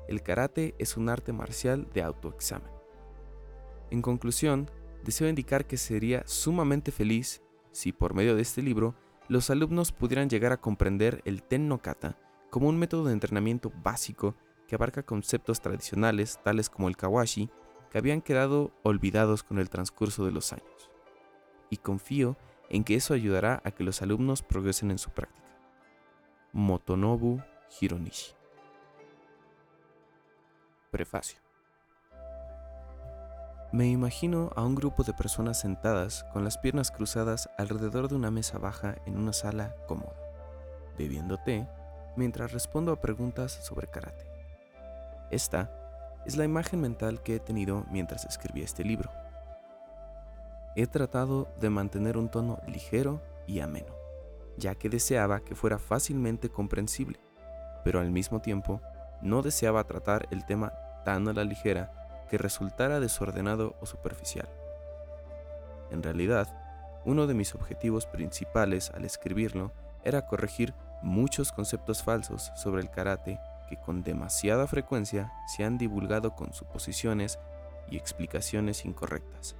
el 0.08 0.22
karate 0.22 0.74
es 0.78 0.96
un 0.96 1.10
arte 1.10 1.34
marcial 1.34 1.86
de 1.92 2.02
autoexamen. 2.02 2.72
En 3.90 4.00
conclusión, 4.00 4.70
deseo 5.04 5.28
indicar 5.28 5.66
que 5.66 5.76
sería 5.76 6.22
sumamente 6.24 6.92
feliz 6.92 7.42
si 7.72 7.92
por 7.92 8.14
medio 8.14 8.34
de 8.34 8.42
este 8.42 8.62
libro 8.62 8.94
los 9.28 9.50
alumnos 9.50 9.92
pudieran 9.92 10.28
llegar 10.28 10.52
a 10.52 10.60
comprender 10.60 11.22
el 11.24 11.42
Ten 11.42 11.68
no 11.68 11.80
Kata 11.80 12.16
como 12.50 12.68
un 12.68 12.78
método 12.78 13.06
de 13.06 13.12
entrenamiento 13.12 13.72
básico 13.82 14.34
que 14.66 14.74
abarca 14.74 15.02
conceptos 15.02 15.60
tradicionales 15.60 16.38
tales 16.42 16.68
como 16.68 16.88
el 16.88 16.96
kawashi 16.96 17.50
que 17.90 17.98
habían 17.98 18.22
quedado 18.22 18.72
olvidados 18.82 19.42
con 19.42 19.58
el 19.58 19.68
transcurso 19.68 20.24
de 20.24 20.32
los 20.32 20.52
años. 20.52 20.90
Y 21.70 21.76
confío 21.76 22.36
en 22.70 22.84
que 22.84 22.94
eso 22.94 23.12
ayudará 23.12 23.60
a 23.64 23.70
que 23.70 23.84
los 23.84 24.00
alumnos 24.00 24.42
progresen 24.42 24.90
en 24.90 24.98
su 24.98 25.10
práctica. 25.10 25.46
Motonobu 26.52 27.42
Hironishi. 27.80 28.32
Prefacio. 30.90 31.41
Me 33.72 33.88
imagino 33.88 34.50
a 34.54 34.66
un 34.66 34.74
grupo 34.74 35.02
de 35.02 35.14
personas 35.14 35.58
sentadas 35.58 36.24
con 36.34 36.44
las 36.44 36.58
piernas 36.58 36.90
cruzadas 36.90 37.48
alrededor 37.56 38.06
de 38.06 38.16
una 38.16 38.30
mesa 38.30 38.58
baja 38.58 38.96
en 39.06 39.16
una 39.16 39.32
sala 39.32 39.74
cómoda, 39.88 40.14
bebiendo 40.98 41.38
té 41.38 41.66
mientras 42.14 42.52
respondo 42.52 42.92
a 42.92 43.00
preguntas 43.00 43.50
sobre 43.50 43.86
karate. 43.86 44.26
Esta 45.30 45.70
es 46.26 46.36
la 46.36 46.44
imagen 46.44 46.82
mental 46.82 47.22
que 47.22 47.36
he 47.36 47.40
tenido 47.40 47.86
mientras 47.90 48.26
escribí 48.26 48.60
este 48.60 48.84
libro. 48.84 49.10
He 50.76 50.86
tratado 50.86 51.48
de 51.58 51.70
mantener 51.70 52.18
un 52.18 52.28
tono 52.28 52.60
ligero 52.66 53.22
y 53.46 53.60
ameno, 53.60 53.94
ya 54.58 54.74
que 54.74 54.90
deseaba 54.90 55.40
que 55.40 55.54
fuera 55.54 55.78
fácilmente 55.78 56.50
comprensible, 56.50 57.18
pero 57.84 58.00
al 58.00 58.10
mismo 58.10 58.42
tiempo 58.42 58.82
no 59.22 59.40
deseaba 59.40 59.84
tratar 59.84 60.28
el 60.30 60.44
tema 60.44 60.74
tan 61.06 61.26
a 61.26 61.32
la 61.32 61.44
ligera 61.44 62.01
que 62.32 62.38
resultara 62.38 62.98
desordenado 62.98 63.76
o 63.82 63.84
superficial. 63.84 64.48
En 65.90 66.02
realidad, 66.02 66.48
uno 67.04 67.26
de 67.26 67.34
mis 67.34 67.54
objetivos 67.54 68.06
principales 68.06 68.90
al 68.94 69.04
escribirlo 69.04 69.70
era 70.02 70.26
corregir 70.26 70.72
muchos 71.02 71.52
conceptos 71.52 72.02
falsos 72.02 72.50
sobre 72.56 72.80
el 72.80 72.88
karate 72.88 73.38
que 73.68 73.76
con 73.76 74.02
demasiada 74.02 74.66
frecuencia 74.66 75.30
se 75.54 75.64
han 75.64 75.76
divulgado 75.76 76.34
con 76.34 76.54
suposiciones 76.54 77.38
y 77.90 77.98
explicaciones 77.98 78.86
incorrectas. 78.86 79.54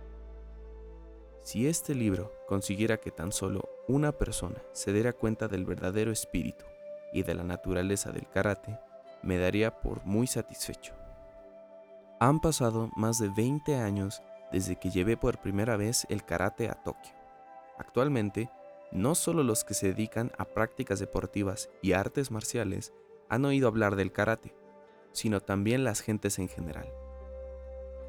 Si 1.42 1.66
este 1.66 1.94
libro 1.94 2.32
consiguiera 2.48 2.96
que 2.96 3.10
tan 3.10 3.32
solo 3.32 3.68
una 3.86 4.12
persona 4.12 4.62
se 4.72 4.94
diera 4.94 5.12
cuenta 5.12 5.46
del 5.46 5.66
verdadero 5.66 6.10
espíritu 6.10 6.64
y 7.12 7.22
de 7.22 7.34
la 7.34 7.44
naturaleza 7.44 8.12
del 8.12 8.26
karate, 8.30 8.80
me 9.22 9.36
daría 9.36 9.78
por 9.82 10.06
muy 10.06 10.26
satisfecho. 10.26 11.01
Han 12.24 12.38
pasado 12.38 12.88
más 12.94 13.18
de 13.18 13.28
20 13.30 13.74
años 13.74 14.22
desde 14.52 14.76
que 14.76 14.90
llevé 14.90 15.16
por 15.16 15.40
primera 15.40 15.76
vez 15.76 16.06
el 16.08 16.24
karate 16.24 16.68
a 16.68 16.74
Tokio. 16.74 17.12
Actualmente, 17.78 18.48
no 18.92 19.16
solo 19.16 19.42
los 19.42 19.64
que 19.64 19.74
se 19.74 19.88
dedican 19.88 20.30
a 20.38 20.44
prácticas 20.44 21.00
deportivas 21.00 21.68
y 21.82 21.94
artes 21.94 22.30
marciales 22.30 22.92
han 23.28 23.44
oído 23.44 23.66
hablar 23.66 23.96
del 23.96 24.12
karate, 24.12 24.54
sino 25.10 25.40
también 25.40 25.82
las 25.82 26.00
gentes 26.00 26.38
en 26.38 26.46
general. 26.46 26.86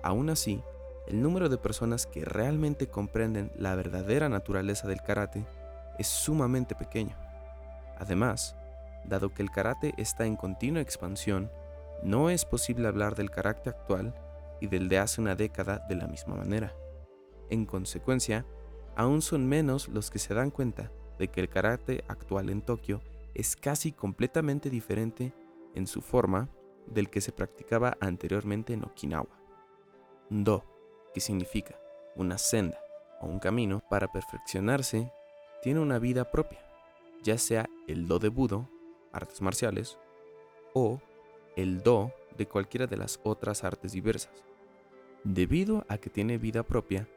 Aún 0.03 0.29
así, 0.29 0.61
el 1.07 1.19
número 1.19 1.49
de 1.49 1.57
personas 1.57 2.05
que 2.05 2.23
realmente 2.23 2.85
comprenden 2.85 3.51
la 3.57 3.73
verdadera 3.73 4.29
naturaleza 4.29 4.87
del 4.87 5.01
karate 5.01 5.43
es 5.97 6.05
sumamente 6.05 6.75
pequeño. 6.75 7.17
Además, 7.97 8.55
dado 9.05 9.33
que 9.33 9.41
el 9.41 9.49
karate 9.49 9.95
está 9.97 10.27
en 10.27 10.35
continua 10.35 10.83
expansión, 10.83 11.49
no 12.03 12.29
es 12.29 12.45
posible 12.45 12.87
hablar 12.87 13.15
del 13.15 13.31
carácter 13.31 13.73
actual 13.73 14.13
y 14.59 14.67
del 14.67 14.89
de 14.89 14.99
hace 14.99 15.21
una 15.21 15.35
década 15.35 15.85
de 15.89 15.95
la 15.95 16.07
misma 16.07 16.35
manera. 16.35 16.75
En 17.49 17.65
consecuencia, 17.65 18.45
aún 18.95 19.21
son 19.21 19.47
menos 19.47 19.87
los 19.87 20.11
que 20.11 20.19
se 20.19 20.33
dan 20.33 20.51
cuenta 20.51 20.91
de 21.17 21.27
que 21.27 21.41
el 21.41 21.49
karate 21.49 22.03
actual 22.07 22.49
en 22.49 22.61
Tokio 22.61 23.01
es 23.33 23.55
casi 23.55 23.91
completamente 23.91 24.69
diferente 24.69 25.33
en 25.75 25.87
su 25.87 26.01
forma 26.01 26.49
del 26.87 27.09
que 27.09 27.21
se 27.21 27.31
practicaba 27.31 27.97
anteriormente 27.99 28.73
en 28.73 28.83
Okinawa. 28.83 29.39
Do, 30.29 30.63
que 31.13 31.19
significa 31.19 31.75
una 32.15 32.37
senda 32.37 32.77
o 33.21 33.27
un 33.27 33.39
camino 33.39 33.81
para 33.89 34.11
perfeccionarse, 34.11 35.11
tiene 35.61 35.79
una 35.79 35.99
vida 35.99 36.29
propia, 36.29 36.59
ya 37.23 37.37
sea 37.37 37.69
el 37.87 38.07
do 38.07 38.19
de 38.19 38.29
budo, 38.29 38.69
artes 39.13 39.41
marciales, 39.41 39.97
o 40.73 41.01
el 41.55 41.81
do 41.83 42.11
de 42.37 42.47
cualquiera 42.47 42.87
de 42.87 42.97
las 42.97 43.19
otras 43.23 43.63
artes 43.63 43.91
diversas. 43.91 44.43
Debido 45.23 45.85
a 45.87 45.97
que 45.97 46.09
tiene 46.09 46.37
vida 46.37 46.63
propia, 46.63 47.07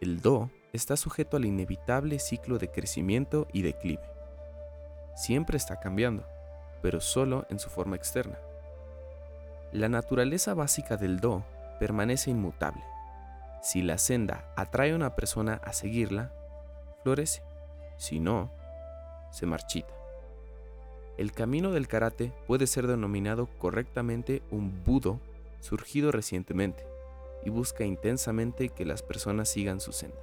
el 0.00 0.20
do 0.20 0.50
está 0.72 0.96
sujeto 0.96 1.36
al 1.36 1.46
inevitable 1.46 2.18
ciclo 2.18 2.58
de 2.58 2.70
crecimiento 2.70 3.48
y 3.52 3.62
declive. 3.62 4.02
Siempre 5.14 5.56
está 5.56 5.80
cambiando, 5.80 6.26
pero 6.82 7.00
solo 7.00 7.46
en 7.48 7.58
su 7.58 7.70
forma 7.70 7.96
externa. 7.96 8.38
La 9.72 9.88
naturaleza 9.88 10.54
básica 10.54 10.96
del 10.96 11.20
do 11.20 11.44
permanece 11.80 12.30
inmutable. 12.30 12.82
Si 13.62 13.82
la 13.82 13.98
senda 13.98 14.52
atrae 14.56 14.92
a 14.92 14.96
una 14.96 15.16
persona 15.16 15.60
a 15.64 15.72
seguirla, 15.72 16.32
florece. 17.02 17.42
Si 17.96 18.20
no, 18.20 18.50
se 19.30 19.46
marchita. 19.46 19.95
El 21.18 21.32
camino 21.32 21.72
del 21.72 21.88
karate 21.88 22.32
puede 22.46 22.66
ser 22.66 22.86
denominado 22.86 23.46
correctamente 23.58 24.42
un 24.50 24.84
budo 24.84 25.18
surgido 25.60 26.12
recientemente 26.12 26.84
y 27.44 27.50
busca 27.50 27.84
intensamente 27.84 28.68
que 28.68 28.84
las 28.84 29.02
personas 29.02 29.48
sigan 29.48 29.80
su 29.80 29.92
senda. 29.92 30.18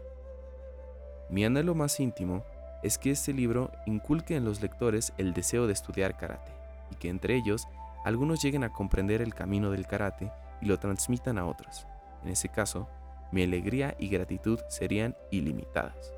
Mi 1.29 1.45
anhelo 1.45 1.73
más 1.73 1.99
íntimo 1.99 2.43
es 2.83 2.99
que 2.99 3.09
este 3.09 3.33
libro 3.33 3.71
inculque 3.87 4.35
en 4.35 4.45
los 4.45 4.61
lectores 4.61 5.13
el 5.17 5.33
deseo 5.33 5.65
de 5.65 5.73
estudiar 5.73 6.15
karate 6.15 6.51
y 6.91 6.95
que 6.95 7.09
entre 7.09 7.35
ellos 7.35 7.67
algunos 8.05 8.43
lleguen 8.43 8.63
a 8.63 8.71
comprender 8.71 9.21
el 9.21 9.33
camino 9.33 9.71
del 9.71 9.87
karate 9.87 10.31
y 10.61 10.67
lo 10.67 10.77
transmitan 10.77 11.39
a 11.39 11.47
otros. 11.47 11.87
En 12.23 12.29
ese 12.29 12.49
caso, 12.49 12.87
mi 13.31 13.41
alegría 13.41 13.95
y 13.97 14.09
gratitud 14.09 14.59
serían 14.69 15.15
ilimitadas. 15.31 16.13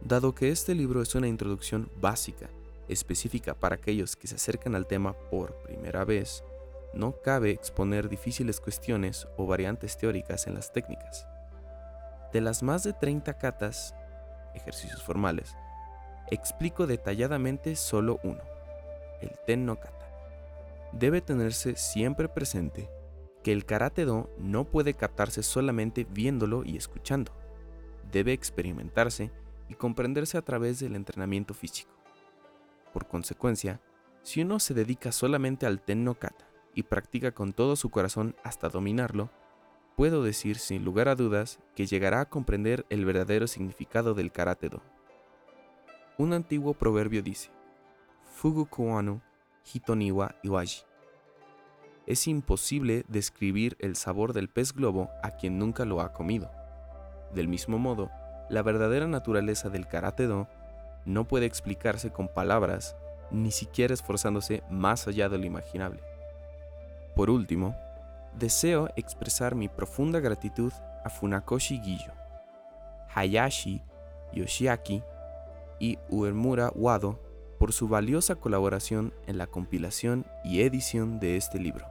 Dado 0.00 0.34
que 0.34 0.50
este 0.50 0.74
libro 0.74 1.02
es 1.02 1.14
una 1.14 1.28
introducción 1.28 1.88
básica 2.00 2.48
específica 2.88 3.54
para 3.54 3.76
aquellos 3.76 4.16
que 4.16 4.26
se 4.26 4.36
acercan 4.36 4.74
al 4.74 4.86
tema 4.86 5.14
por 5.30 5.54
primera 5.62 6.04
vez, 6.04 6.44
no 6.94 7.20
cabe 7.20 7.50
exponer 7.50 8.08
difíciles 8.08 8.60
cuestiones 8.60 9.28
o 9.36 9.46
variantes 9.46 9.96
teóricas 9.96 10.46
en 10.46 10.54
las 10.54 10.72
técnicas. 10.72 11.26
De 12.32 12.40
las 12.40 12.62
más 12.62 12.82
de 12.82 12.92
30 12.92 13.38
katas, 13.38 13.94
ejercicios 14.54 15.02
formales, 15.02 15.54
explico 16.30 16.86
detalladamente 16.86 17.76
solo 17.76 18.18
uno, 18.22 18.42
el 19.20 19.30
Ten 19.46 19.66
no 19.66 19.78
kata. 19.78 20.06
Debe 20.92 21.20
tenerse 21.20 21.76
siempre 21.76 22.28
presente 22.28 22.88
que 23.42 23.52
el 23.52 23.64
karate 23.64 24.04
do 24.04 24.30
no 24.38 24.64
puede 24.64 24.94
captarse 24.94 25.42
solamente 25.42 26.04
viéndolo 26.04 26.64
y 26.64 26.76
escuchando. 26.76 27.32
Debe 28.10 28.32
experimentarse 28.32 29.30
y 29.68 29.74
comprenderse 29.74 30.38
a 30.38 30.42
través 30.42 30.80
del 30.80 30.96
entrenamiento 30.96 31.54
físico. 31.54 31.95
Por 32.96 33.08
consecuencia, 33.08 33.82
si 34.22 34.40
uno 34.40 34.58
se 34.58 34.72
dedica 34.72 35.12
solamente 35.12 35.66
al 35.66 35.82
Ten 35.82 36.06
Kata 36.14 36.48
y 36.72 36.84
practica 36.84 37.30
con 37.30 37.52
todo 37.52 37.76
su 37.76 37.90
corazón 37.90 38.34
hasta 38.42 38.70
dominarlo, 38.70 39.28
puedo 39.96 40.22
decir 40.22 40.56
sin 40.56 40.82
lugar 40.82 41.08
a 41.08 41.14
dudas 41.14 41.58
que 41.74 41.84
llegará 41.84 42.22
a 42.22 42.30
comprender 42.30 42.86
el 42.88 43.04
verdadero 43.04 43.48
significado 43.48 44.14
del 44.14 44.32
Karate 44.32 44.70
Do. 44.70 44.80
Un 46.16 46.32
antiguo 46.32 46.72
proverbio 46.72 47.22
dice, 47.22 47.50
Fugu 48.24 48.64
Kuwano 48.64 49.20
Hitoniwa 49.70 50.34
Iwaji. 50.42 50.84
Es 52.06 52.26
imposible 52.26 53.04
describir 53.08 53.76
el 53.78 53.94
sabor 53.94 54.32
del 54.32 54.48
pez 54.48 54.72
globo 54.72 55.10
a 55.22 55.32
quien 55.32 55.58
nunca 55.58 55.84
lo 55.84 56.00
ha 56.00 56.14
comido. 56.14 56.50
Del 57.34 57.46
mismo 57.46 57.76
modo, 57.76 58.10
la 58.48 58.62
verdadera 58.62 59.06
naturaleza 59.06 59.68
del 59.68 59.86
Karate 59.86 60.26
Do 60.26 60.48
no 61.06 61.26
puede 61.26 61.46
explicarse 61.46 62.10
con 62.10 62.28
palabras, 62.28 62.96
ni 63.30 63.50
siquiera 63.50 63.94
esforzándose 63.94 64.62
más 64.68 65.08
allá 65.08 65.28
de 65.28 65.38
lo 65.38 65.46
imaginable. 65.46 66.02
Por 67.14 67.30
último, 67.30 67.74
deseo 68.38 68.90
expresar 68.96 69.54
mi 69.54 69.68
profunda 69.68 70.20
gratitud 70.20 70.72
a 71.04 71.08
Funakoshi 71.08 71.80
Giyo, 71.80 72.12
Hayashi 73.14 73.82
Yoshiaki 74.32 75.02
y 75.78 75.98
Uemura 76.10 76.70
Wado 76.74 77.20
por 77.58 77.72
su 77.72 77.88
valiosa 77.88 78.34
colaboración 78.34 79.14
en 79.26 79.38
la 79.38 79.46
compilación 79.46 80.26
y 80.44 80.62
edición 80.62 81.18
de 81.20 81.36
este 81.36 81.58
libro. 81.58 81.86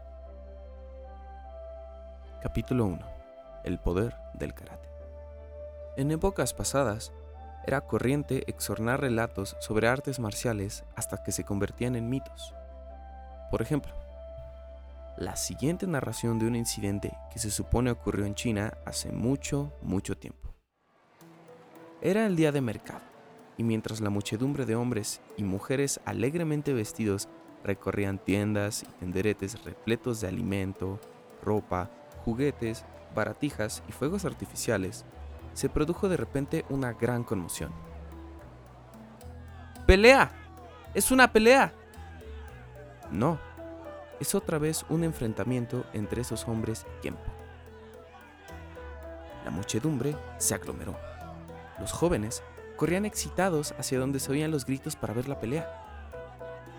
Capítulo 2.42 2.86
1. 2.86 3.00
El 3.64 3.80
poder 3.80 4.16
del 4.36 4.54
karate. 4.54 4.88
En 5.98 6.12
épocas 6.12 6.54
pasadas, 6.54 7.12
era 7.66 7.82
corriente 7.82 8.44
exornar 8.48 9.02
relatos 9.02 9.58
sobre 9.60 9.88
artes 9.88 10.20
marciales 10.20 10.84
hasta 10.96 11.24
que 11.24 11.32
se 11.32 11.44
convertían 11.44 11.96
en 11.96 12.10
mitos. 12.10 12.54
Por 13.50 13.62
ejemplo, 13.62 13.94
la 15.18 15.36
siguiente 15.36 15.88
narración 15.88 16.40
de 16.40 16.48
un 16.48 16.56
incidente 16.56 17.18
que 17.32 17.40
se 17.40 17.50
supone 17.50 17.90
ocurrió 17.90 18.26
en 18.26 18.36
China 18.36 18.78
hace 18.86 19.12
mucho, 19.12 19.72
mucho 19.82 20.18
tiempo. 20.18 20.54
Era 22.02 22.26
el 22.26 22.36
día 22.36 22.52
de 22.52 22.62
mercado, 22.62 23.02
y 23.58 23.64
mientras 23.64 24.02
la 24.02 24.10
muchedumbre 24.10 24.66
de 24.66 24.76
hombres 24.76 25.22
y 25.38 25.44
mujeres 25.44 26.02
alegremente 26.06 26.74
vestidos 26.74 27.30
recorrían 27.64 28.20
tiendas 28.20 28.84
y 28.84 28.88
tenderetes 29.00 29.64
repletos 29.64 30.22
de 30.22 30.28
alimento, 30.28 31.00
ropa, 31.42 31.90
juguetes, 32.26 32.86
baratijas 33.16 33.82
y 33.88 33.92
fuegos 33.92 34.26
artificiales, 34.26 35.06
se 35.56 35.70
produjo 35.70 36.10
de 36.10 36.18
repente 36.18 36.66
una 36.70 36.94
gran 36.94 37.24
conmoción. 37.24 37.72
¡Pelea! 39.88 40.32
¡Es 40.94 41.12
una 41.12 41.32
pelea! 41.32 41.74
No, 43.10 43.40
es 44.20 44.36
otra 44.36 44.60
vez 44.60 44.86
un 44.90 45.06
enfrentamiento 45.06 45.86
entre 45.94 46.22
esos 46.22 46.46
hombres 46.48 46.86
y 46.98 47.02
Kempo. 47.02 47.32
La 49.46 49.52
muchedumbre 49.52 50.18
se 50.38 50.56
aglomeró. 50.56 50.98
Los 51.80 51.94
jóvenes 51.94 52.44
corrían 52.76 53.06
excitados 53.06 53.74
hacia 53.80 53.98
donde 53.98 54.20
se 54.20 54.32
oían 54.34 54.52
los 54.52 54.66
gritos 54.66 54.98
para 54.98 55.14
ver 55.14 55.30
la 55.30 55.40
pelea. 55.40 55.70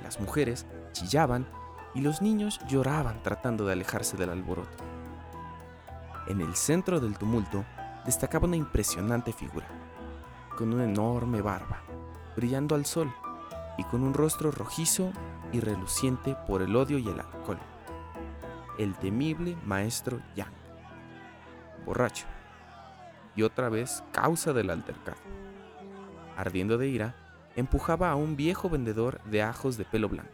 Las 0.03 0.21
mujeres 0.21 0.67
chillaban 0.93 1.49
y 1.95 2.03
los 2.03 2.21
niños 2.21 2.61
lloraban 2.69 3.23
tratando 3.23 3.65
de 3.65 3.73
alejarse 3.73 4.19
del 4.19 4.31
alboroto. 4.31 4.85
En 6.27 6.43
el 6.43 6.55
centro 6.57 7.01
del 7.01 7.17
tumulto 7.17 7.65
destacaba 8.07 8.47
una 8.47 8.57
impresionante 8.57 9.33
figura, 9.33 9.67
con 10.57 10.73
una 10.73 10.85
enorme 10.85 11.43
barba, 11.43 11.83
brillando 12.37 12.75
al 12.75 12.87
sol 12.87 13.13
y 13.77 13.85
con 13.85 14.03
un 14.03 14.15
rostro 14.15 14.51
rojizo 14.51 15.13
y 15.53 15.61
reluciente 15.61 16.37
por 16.47 16.63
el 16.63 16.75
odio 16.77 16.99
y 16.99 17.09
el 17.09 17.21
alcohol. 17.21 17.59
El 18.79 18.95
temible 18.95 19.57
maestro 19.65 20.21
Yang, 20.37 20.53
borracho, 21.85 22.27
y 23.35 23.43
otra 23.43 23.69
vez 23.69 24.03
causa 24.13 24.53
del 24.53 24.71
altercado. 24.71 25.19
Ardiendo 26.37 26.79
de 26.79 26.89
ira, 26.89 27.15
empujaba 27.57 28.11
a 28.11 28.17
un 28.17 28.37
viejo 28.37 28.69
vendedor 28.69 29.21
de 29.25 29.43
ajos 29.43 29.77
de 29.77 29.85
pelo 29.85 30.09
blanco. 30.09 30.31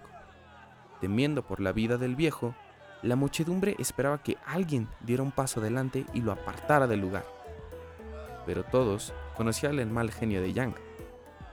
Temiendo 1.00 1.43
por 1.43 1.61
la 1.61 1.73
vida 1.73 1.97
del 1.97 2.17
viejo, 2.17 2.55
la 3.02 3.17
muchedumbre 3.17 3.75
esperaba 3.79 4.23
que 4.23 4.37
alguien 4.47 4.88
diera 5.00 5.23
un 5.23 5.33
paso 5.33 5.61
adelante 5.61 6.05
y 6.12 6.21
lo 6.21 6.33
apartara 6.33 6.87
del 6.87 7.00
lugar. 7.00 7.25
Pero 8.46 8.64
todos 8.64 9.12
conocían 9.37 9.78
el 9.78 9.90
mal 9.90 10.11
genio 10.11 10.40
de 10.40 10.52
Yang, 10.52 10.75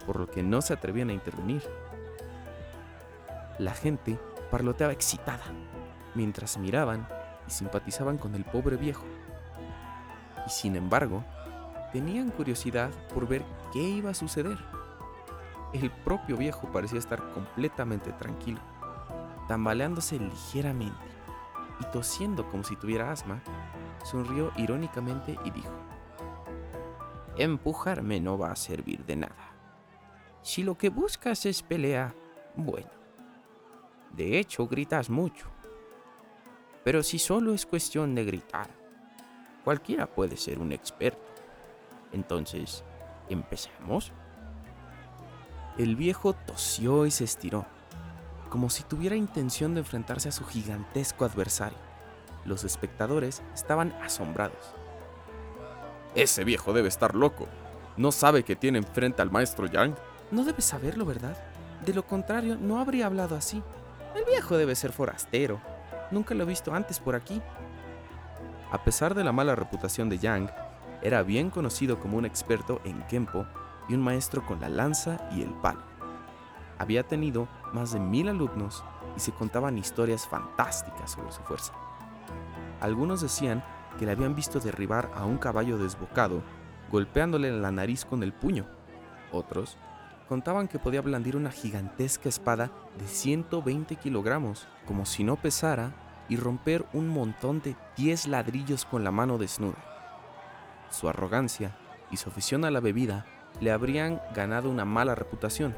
por 0.05 0.19
lo 0.19 0.29
que 0.29 0.43
no 0.43 0.62
se 0.62 0.74
atrevían 0.74 1.10
a 1.10 1.13
intervenir. 1.13 1.63
La 3.58 3.74
gente 3.74 4.17
parloteaba 4.50 4.93
excitada, 4.93 5.43
mientras 6.15 6.58
miraban 6.58 7.08
y 7.48 7.51
simpatizaban 7.51 8.17
con 8.17 8.36
el 8.36 8.46
pobre 8.46 8.77
viejo. 8.77 9.05
Y 10.48 10.50
sin 10.50 10.75
embargo, 10.75 11.24
tenían 11.91 12.29
curiosidad 12.29 12.89
por 13.13 13.27
ver 13.27 13.43
qué 13.72 13.81
iba 13.81 14.12
a 14.12 14.15
suceder. 14.15 14.58
El 15.74 15.91
propio 15.91 16.38
viejo 16.38 16.72
parecía 16.72 17.00
estar 17.00 17.22
completamente 17.31 18.12
tranquilo, 18.13 18.60
tambaleándose 19.48 20.17
ligeramente 20.17 20.98
y 21.79 21.86
tosiendo 21.91 22.50
como 22.50 22.63
si 22.63 22.75
tuviera 22.75 23.12
asma, 23.12 23.41
sonrió 24.03 24.51
irónicamente 24.58 25.38
y 25.46 25.51
dijo, 25.51 25.72
Empujarme 27.39 28.19
no 28.19 28.38
va 28.38 28.51
a 28.51 28.55
servir 28.58 29.05
de 29.05 29.15
nada. 29.15 29.53
Si 30.41 30.62
lo 30.62 30.77
que 30.77 30.89
buscas 30.89 31.46
es 31.46 31.63
pelea, 31.63 32.13
bueno, 32.55 32.89
de 34.12 34.39
hecho, 34.39 34.67
gritas 34.67 35.10
mucho. 35.10 35.48
Pero 36.84 37.01
si 37.01 37.17
solo 37.17 37.53
es 37.53 37.65
cuestión 37.65 38.13
de 38.13 38.25
gritar, 38.25 38.67
cualquiera 39.63 40.05
puede 40.05 40.36
ser 40.36 40.60
un 40.60 40.74
experto. 40.74 41.22
Entonces, 42.12 42.84
¿empezamos? 43.29 44.12
El 45.77 45.96
viejo 45.96 46.33
tosió 46.33 47.05
y 47.05 47.11
se 47.11 47.24
estiró, 47.24 47.66
como 48.50 48.70
si 48.70 48.83
tuviera 48.83 49.16
intención 49.16 49.75
de 49.75 49.79
enfrentarse 49.79 50.27
a 50.27 50.33
su 50.33 50.44
gigantesco 50.44 51.24
adversario. 51.24 51.77
Los 52.44 52.66
espectadores 52.66 53.42
estaban 53.53 53.94
asombrados. 54.01 54.75
Ese 56.20 56.44
viejo 56.44 56.74
debe 56.74 56.90
estar 56.90 57.16
loco. 57.16 57.48
¿No 57.96 58.12
sabe 58.12 58.44
que 58.44 58.58
tiene 58.58 58.77
enfrente 58.77 59.22
al 59.22 59.32
maestro 59.32 59.68
Yang? 59.68 59.96
No 60.32 60.44
debe 60.44 60.62
saberlo, 60.62 61.05
¿verdad? 61.05 61.38
De 61.86 61.94
lo 61.94 62.05
contrario, 62.05 62.58
no 62.60 62.82
habría 62.82 63.05
hablado 63.05 63.38
así. 63.38 63.64
El 64.14 64.25
viejo 64.25 64.58
debe 64.58 64.75
ser 64.75 64.92
forastero. 64.92 65.62
Nunca 66.12 66.36
lo 66.36 66.44
he 66.44 66.48
visto 66.48 66.74
antes 66.74 67.00
por 67.00 67.16
aquí. 67.16 67.42
A 68.70 68.84
pesar 68.84 69.16
de 69.16 69.24
la 69.24 69.32
mala 69.32 69.55
reputación 69.55 70.10
de 70.10 70.18
Yang, 70.18 70.51
era 71.01 71.24
bien 71.24 71.50
conocido 71.50 72.01
como 72.01 72.18
un 72.18 72.25
experto 72.25 72.82
en 72.84 73.01
Kempo 73.03 73.46
y 73.88 73.94
un 73.94 74.01
maestro 74.01 74.46
con 74.46 74.60
la 74.60 74.68
lanza 74.68 75.29
y 75.32 75.42
el 75.42 75.53
palo. 75.62 75.84
Había 76.79 77.03
tenido 77.03 77.48
más 77.72 77.94
de 77.94 78.01
mil 78.01 78.27
alumnos 78.27 78.84
y 79.16 79.22
se 79.22 79.32
contaban 79.32 79.77
historias 79.77 80.27
fantásticas 80.27 81.12
sobre 81.12 81.32
su 81.32 81.42
fuerza. 81.44 81.72
Algunos 82.82 83.22
decían 83.22 83.64
que 84.00 84.05
le 84.05 84.14
habían 84.14 84.33
visto 84.33 84.62
derribar 84.62 85.12
a 85.14 85.25
un 85.25 85.38
caballo 85.38 85.77
desbocado, 85.77 86.42
golpeándole 86.90 87.51
la 87.51 87.70
nariz 87.70 88.05
con 88.05 88.24
el 88.24 88.31
puño. 88.31 88.66
Otros 89.33 89.77
contaban 90.29 90.70
que 90.70 90.79
podía 90.79 91.01
blandir 91.01 91.35
una 91.35 91.51
gigantesca 91.51 92.29
espada 92.29 92.72
de 92.98 93.05
120 93.05 93.98
kilogramos, 93.98 94.68
como 94.88 95.05
si 95.05 95.25
no 95.25 95.35
pesara, 95.35 95.92
y 96.29 96.38
romper 96.38 96.85
un 96.94 97.09
montón 97.09 97.62
de 97.62 97.75
10 97.98 98.27
ladrillos 98.27 98.85
con 98.85 99.03
la 99.03 99.12
mano 99.12 99.38
desnuda. 99.38 99.83
Su 100.90 101.09
arrogancia 101.09 101.75
y 102.09 102.18
su 102.18 102.29
afición 102.29 102.64
a 102.64 102.72
la 102.72 102.79
bebida 102.79 103.25
le 103.59 103.72
habrían 103.72 104.22
ganado 104.33 104.70
una 104.70 104.85
mala 104.85 105.14
reputación, 105.14 105.75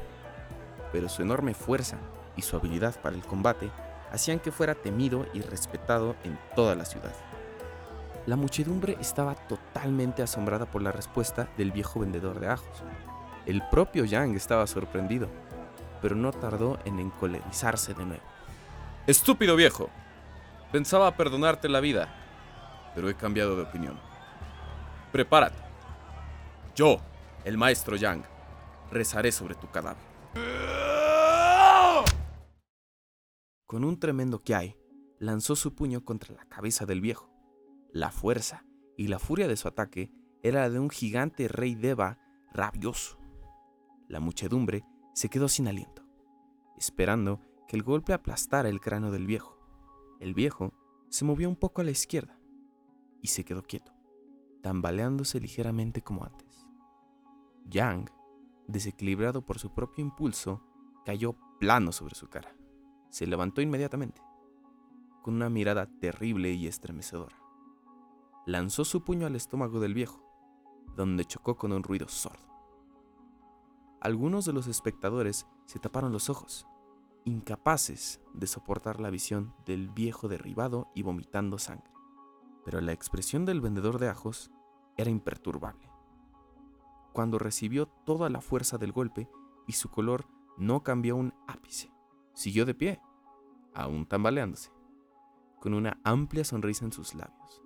pero 0.92 1.08
su 1.08 1.22
enorme 1.22 1.54
fuerza 1.54 1.96
y 2.36 2.42
su 2.42 2.54
habilidad 2.54 3.00
para 3.00 3.16
el 3.16 3.22
combate 3.22 3.70
hacían 4.12 4.38
que 4.38 4.52
fuera 4.52 4.74
temido 4.74 5.26
y 5.32 5.40
respetado 5.40 6.14
en 6.22 6.38
toda 6.54 6.76
la 6.76 6.84
ciudad. 6.84 7.31
La 8.26 8.36
muchedumbre 8.36 8.96
estaba 9.00 9.34
totalmente 9.34 10.22
asombrada 10.22 10.66
por 10.66 10.80
la 10.80 10.92
respuesta 10.92 11.48
del 11.56 11.72
viejo 11.72 12.00
vendedor 12.00 12.38
de 12.38 12.48
ajos, 12.48 12.82
el 13.46 13.62
propio 13.68 14.04
Yang 14.04 14.36
estaba 14.36 14.66
sorprendido, 14.68 15.28
pero 16.00 16.14
no 16.14 16.30
tardó 16.30 16.78
en 16.84 17.00
encolerizarse 17.00 17.94
de 17.94 18.06
nuevo. 18.06 18.22
Estúpido 19.08 19.56
viejo. 19.56 19.90
Pensaba 20.70 21.16
perdonarte 21.16 21.68
la 21.68 21.80
vida, 21.80 22.14
pero 22.94 23.08
he 23.08 23.16
cambiado 23.16 23.56
de 23.56 23.62
opinión. 23.62 23.98
Prepárate. 25.10 25.58
Yo, 26.76 26.98
el 27.44 27.58
maestro 27.58 27.96
Yang, 27.96 28.24
rezaré 28.92 29.32
sobre 29.32 29.56
tu 29.56 29.68
cadáver. 29.68 30.02
Con 33.66 33.82
un 33.84 33.98
tremendo 33.98 34.40
hay, 34.54 34.76
lanzó 35.18 35.56
su 35.56 35.74
puño 35.74 36.04
contra 36.04 36.34
la 36.34 36.44
cabeza 36.44 36.86
del 36.86 37.00
viejo. 37.00 37.31
La 37.92 38.10
fuerza 38.10 38.64
y 38.96 39.08
la 39.08 39.18
furia 39.18 39.46
de 39.48 39.56
su 39.58 39.68
ataque 39.68 40.10
era 40.42 40.62
la 40.62 40.70
de 40.70 40.78
un 40.78 40.88
gigante 40.88 41.46
rey 41.46 41.74
Deva 41.74 42.18
rabioso. 42.50 43.18
La 44.08 44.18
muchedumbre 44.18 44.82
se 45.12 45.28
quedó 45.28 45.46
sin 45.46 45.68
aliento, 45.68 46.02
esperando 46.78 47.42
que 47.68 47.76
el 47.76 47.82
golpe 47.82 48.14
aplastara 48.14 48.70
el 48.70 48.80
cráneo 48.80 49.10
del 49.10 49.26
viejo. 49.26 49.58
El 50.20 50.32
viejo 50.32 50.72
se 51.10 51.26
movió 51.26 51.50
un 51.50 51.56
poco 51.56 51.82
a 51.82 51.84
la 51.84 51.90
izquierda 51.90 52.38
y 53.20 53.28
se 53.28 53.44
quedó 53.44 53.62
quieto, 53.62 53.92
tambaleándose 54.62 55.38
ligeramente 55.38 56.00
como 56.00 56.24
antes. 56.24 56.66
Yang, 57.66 58.10
desequilibrado 58.68 59.44
por 59.44 59.58
su 59.58 59.74
propio 59.74 60.02
impulso, 60.02 60.62
cayó 61.04 61.36
plano 61.60 61.92
sobre 61.92 62.14
su 62.14 62.28
cara. 62.28 62.56
Se 63.10 63.26
levantó 63.26 63.60
inmediatamente, 63.60 64.22
con 65.20 65.34
una 65.34 65.50
mirada 65.50 65.86
terrible 66.00 66.52
y 66.52 66.66
estremecedora. 66.66 67.41
Lanzó 68.44 68.84
su 68.84 69.04
puño 69.04 69.26
al 69.26 69.36
estómago 69.36 69.78
del 69.78 69.94
viejo, 69.94 70.20
donde 70.96 71.24
chocó 71.24 71.56
con 71.56 71.72
un 71.72 71.82
ruido 71.82 72.08
sordo. 72.08 72.52
Algunos 74.00 74.44
de 74.44 74.52
los 74.52 74.66
espectadores 74.66 75.46
se 75.66 75.78
taparon 75.78 76.12
los 76.12 76.28
ojos, 76.28 76.66
incapaces 77.24 78.20
de 78.34 78.48
soportar 78.48 79.00
la 79.00 79.10
visión 79.10 79.54
del 79.64 79.90
viejo 79.90 80.26
derribado 80.26 80.90
y 80.92 81.02
vomitando 81.02 81.56
sangre. 81.58 81.92
Pero 82.64 82.80
la 82.80 82.92
expresión 82.92 83.44
del 83.44 83.60
vendedor 83.60 84.00
de 84.00 84.08
ajos 84.08 84.50
era 84.96 85.10
imperturbable. 85.10 85.88
Cuando 87.12 87.38
recibió 87.38 87.86
toda 87.86 88.28
la 88.28 88.40
fuerza 88.40 88.76
del 88.76 88.90
golpe 88.90 89.30
y 89.68 89.74
su 89.74 89.88
color 89.88 90.26
no 90.56 90.82
cambió 90.82 91.14
un 91.14 91.32
ápice, 91.46 91.92
siguió 92.34 92.66
de 92.66 92.74
pie, 92.74 93.00
aún 93.72 94.06
tambaleándose, 94.06 94.72
con 95.60 95.74
una 95.74 96.00
amplia 96.02 96.44
sonrisa 96.44 96.84
en 96.84 96.92
sus 96.92 97.14
labios. 97.14 97.61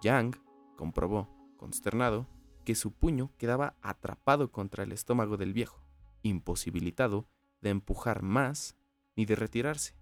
Yang 0.00 0.40
comprobó, 0.76 1.28
consternado, 1.56 2.26
que 2.64 2.74
su 2.74 2.92
puño 2.92 3.32
quedaba 3.38 3.76
atrapado 3.82 4.52
contra 4.52 4.84
el 4.84 4.92
estómago 4.92 5.36
del 5.36 5.52
viejo, 5.52 5.82
imposibilitado 6.22 7.26
de 7.60 7.70
empujar 7.70 8.22
más 8.22 8.76
ni 9.16 9.24
de 9.24 9.34
retirarse. 9.34 9.96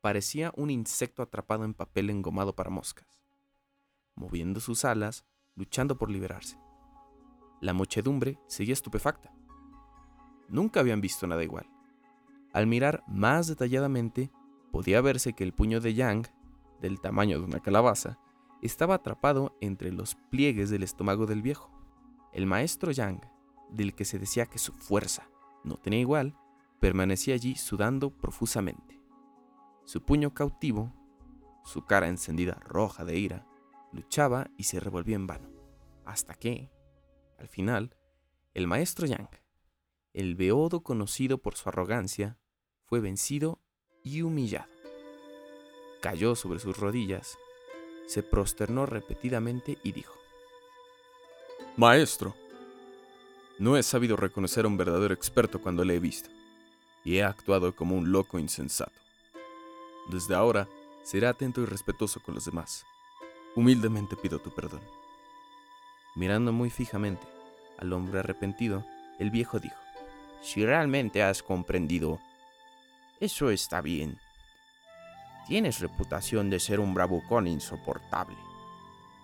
parecía 0.00 0.52
un 0.54 0.68
insecto 0.68 1.22
atrapado 1.22 1.64
en 1.64 1.72
papel 1.72 2.10
engomado 2.10 2.54
para 2.54 2.68
moscas, 2.68 3.18
moviendo 4.14 4.60
sus 4.60 4.84
alas, 4.84 5.24
luchando 5.56 5.96
por 5.96 6.10
liberarse. 6.10 6.58
La 7.62 7.72
muchedumbre 7.72 8.38
seguía 8.46 8.74
estupefacta. 8.74 9.32
Nunca 10.48 10.80
habían 10.80 11.00
visto 11.00 11.26
nada 11.26 11.42
igual. 11.42 11.66
Al 12.52 12.66
mirar 12.66 13.02
más 13.08 13.46
detalladamente, 13.46 14.30
podía 14.70 15.00
verse 15.00 15.32
que 15.32 15.42
el 15.42 15.54
puño 15.54 15.80
de 15.80 15.94
Yang, 15.94 16.28
del 16.80 17.00
tamaño 17.00 17.38
de 17.38 17.46
una 17.46 17.60
calabaza, 17.60 18.18
estaba 18.62 18.94
atrapado 18.94 19.56
entre 19.60 19.92
los 19.92 20.14
pliegues 20.30 20.70
del 20.70 20.82
estómago 20.82 21.26
del 21.26 21.42
viejo. 21.42 21.70
El 22.32 22.46
maestro 22.46 22.90
Yang, 22.92 23.20
del 23.70 23.94
que 23.94 24.04
se 24.04 24.18
decía 24.18 24.46
que 24.46 24.58
su 24.58 24.72
fuerza 24.72 25.28
no 25.64 25.76
tenía 25.76 26.00
igual, 26.00 26.36
permanecía 26.80 27.34
allí 27.34 27.56
sudando 27.56 28.10
profusamente. 28.10 29.00
Su 29.84 30.04
puño 30.04 30.34
cautivo, 30.34 30.92
su 31.64 31.84
cara 31.84 32.08
encendida 32.08 32.58
roja 32.60 33.04
de 33.04 33.18
ira, 33.18 33.46
luchaba 33.92 34.50
y 34.56 34.64
se 34.64 34.80
revolvía 34.80 35.16
en 35.16 35.26
vano, 35.26 35.50
hasta 36.04 36.34
que, 36.34 36.70
al 37.38 37.48
final, 37.48 37.96
el 38.52 38.66
maestro 38.66 39.06
Yang, 39.06 39.30
el 40.12 40.36
beodo 40.36 40.82
conocido 40.82 41.38
por 41.38 41.56
su 41.56 41.68
arrogancia, 41.68 42.38
fue 42.84 43.00
vencido 43.00 43.60
y 44.02 44.22
humillado. 44.22 44.70
Cayó 46.02 46.34
sobre 46.34 46.58
sus 46.58 46.78
rodillas, 46.78 47.38
se 48.06 48.22
prosternó 48.22 48.86
repetidamente 48.86 49.78
y 49.82 49.92
dijo, 49.92 50.14
Maestro, 51.76 52.34
no 53.58 53.76
he 53.76 53.82
sabido 53.82 54.16
reconocer 54.16 54.64
a 54.64 54.68
un 54.68 54.76
verdadero 54.76 55.14
experto 55.14 55.60
cuando 55.60 55.84
le 55.84 55.96
he 55.96 56.00
visto, 56.00 56.30
y 57.04 57.16
he 57.16 57.24
actuado 57.24 57.74
como 57.74 57.96
un 57.96 58.12
loco 58.12 58.38
insensato. 58.38 58.92
Desde 60.08 60.34
ahora, 60.34 60.68
seré 61.02 61.26
atento 61.26 61.62
y 61.62 61.66
respetuoso 61.66 62.20
con 62.20 62.34
los 62.34 62.44
demás. 62.44 62.84
Humildemente 63.54 64.16
pido 64.16 64.38
tu 64.38 64.50
perdón. 64.50 64.82
Mirando 66.14 66.52
muy 66.52 66.70
fijamente 66.70 67.26
al 67.78 67.92
hombre 67.92 68.20
arrepentido, 68.20 68.84
el 69.18 69.30
viejo 69.30 69.58
dijo, 69.58 69.76
Si 70.42 70.64
realmente 70.64 71.22
has 71.22 71.42
comprendido, 71.42 72.20
eso 73.20 73.50
está 73.50 73.80
bien. 73.80 74.18
Tienes 75.46 75.80
reputación 75.80 76.48
de 76.48 76.58
ser 76.58 76.80
un 76.80 76.94
bravucón 76.94 77.46
insoportable. 77.46 78.36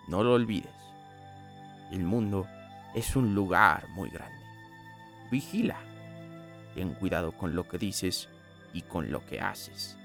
No 0.07 0.23
lo 0.23 0.35
olvides. 0.35 0.71
El 1.91 2.05
mundo 2.05 2.47
es 2.95 3.17
un 3.17 3.35
lugar 3.35 3.89
muy 3.91 4.11
grande. 4.11 4.39
Vigila. 5.31 5.79
Ten 6.75 6.95
cuidado 6.95 7.33
con 7.33 7.55
lo 7.55 7.67
que 7.67 7.79
dices 7.79 8.29
y 8.75 8.83
con 8.83 9.11
lo 9.11 9.25
que 9.25 9.41
haces. 9.41 9.97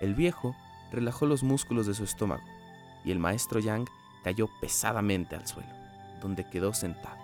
El 0.00 0.14
viejo 0.14 0.56
relajó 0.90 1.26
los 1.26 1.42
músculos 1.42 1.86
de 1.86 1.94
su 1.94 2.04
estómago 2.04 2.44
y 3.04 3.12
el 3.12 3.18
maestro 3.18 3.60
Yang 3.60 3.88
cayó 4.24 4.48
pesadamente 4.60 5.36
al 5.36 5.46
suelo, 5.46 5.70
donde 6.20 6.48
quedó 6.48 6.74
sentado. 6.74 7.18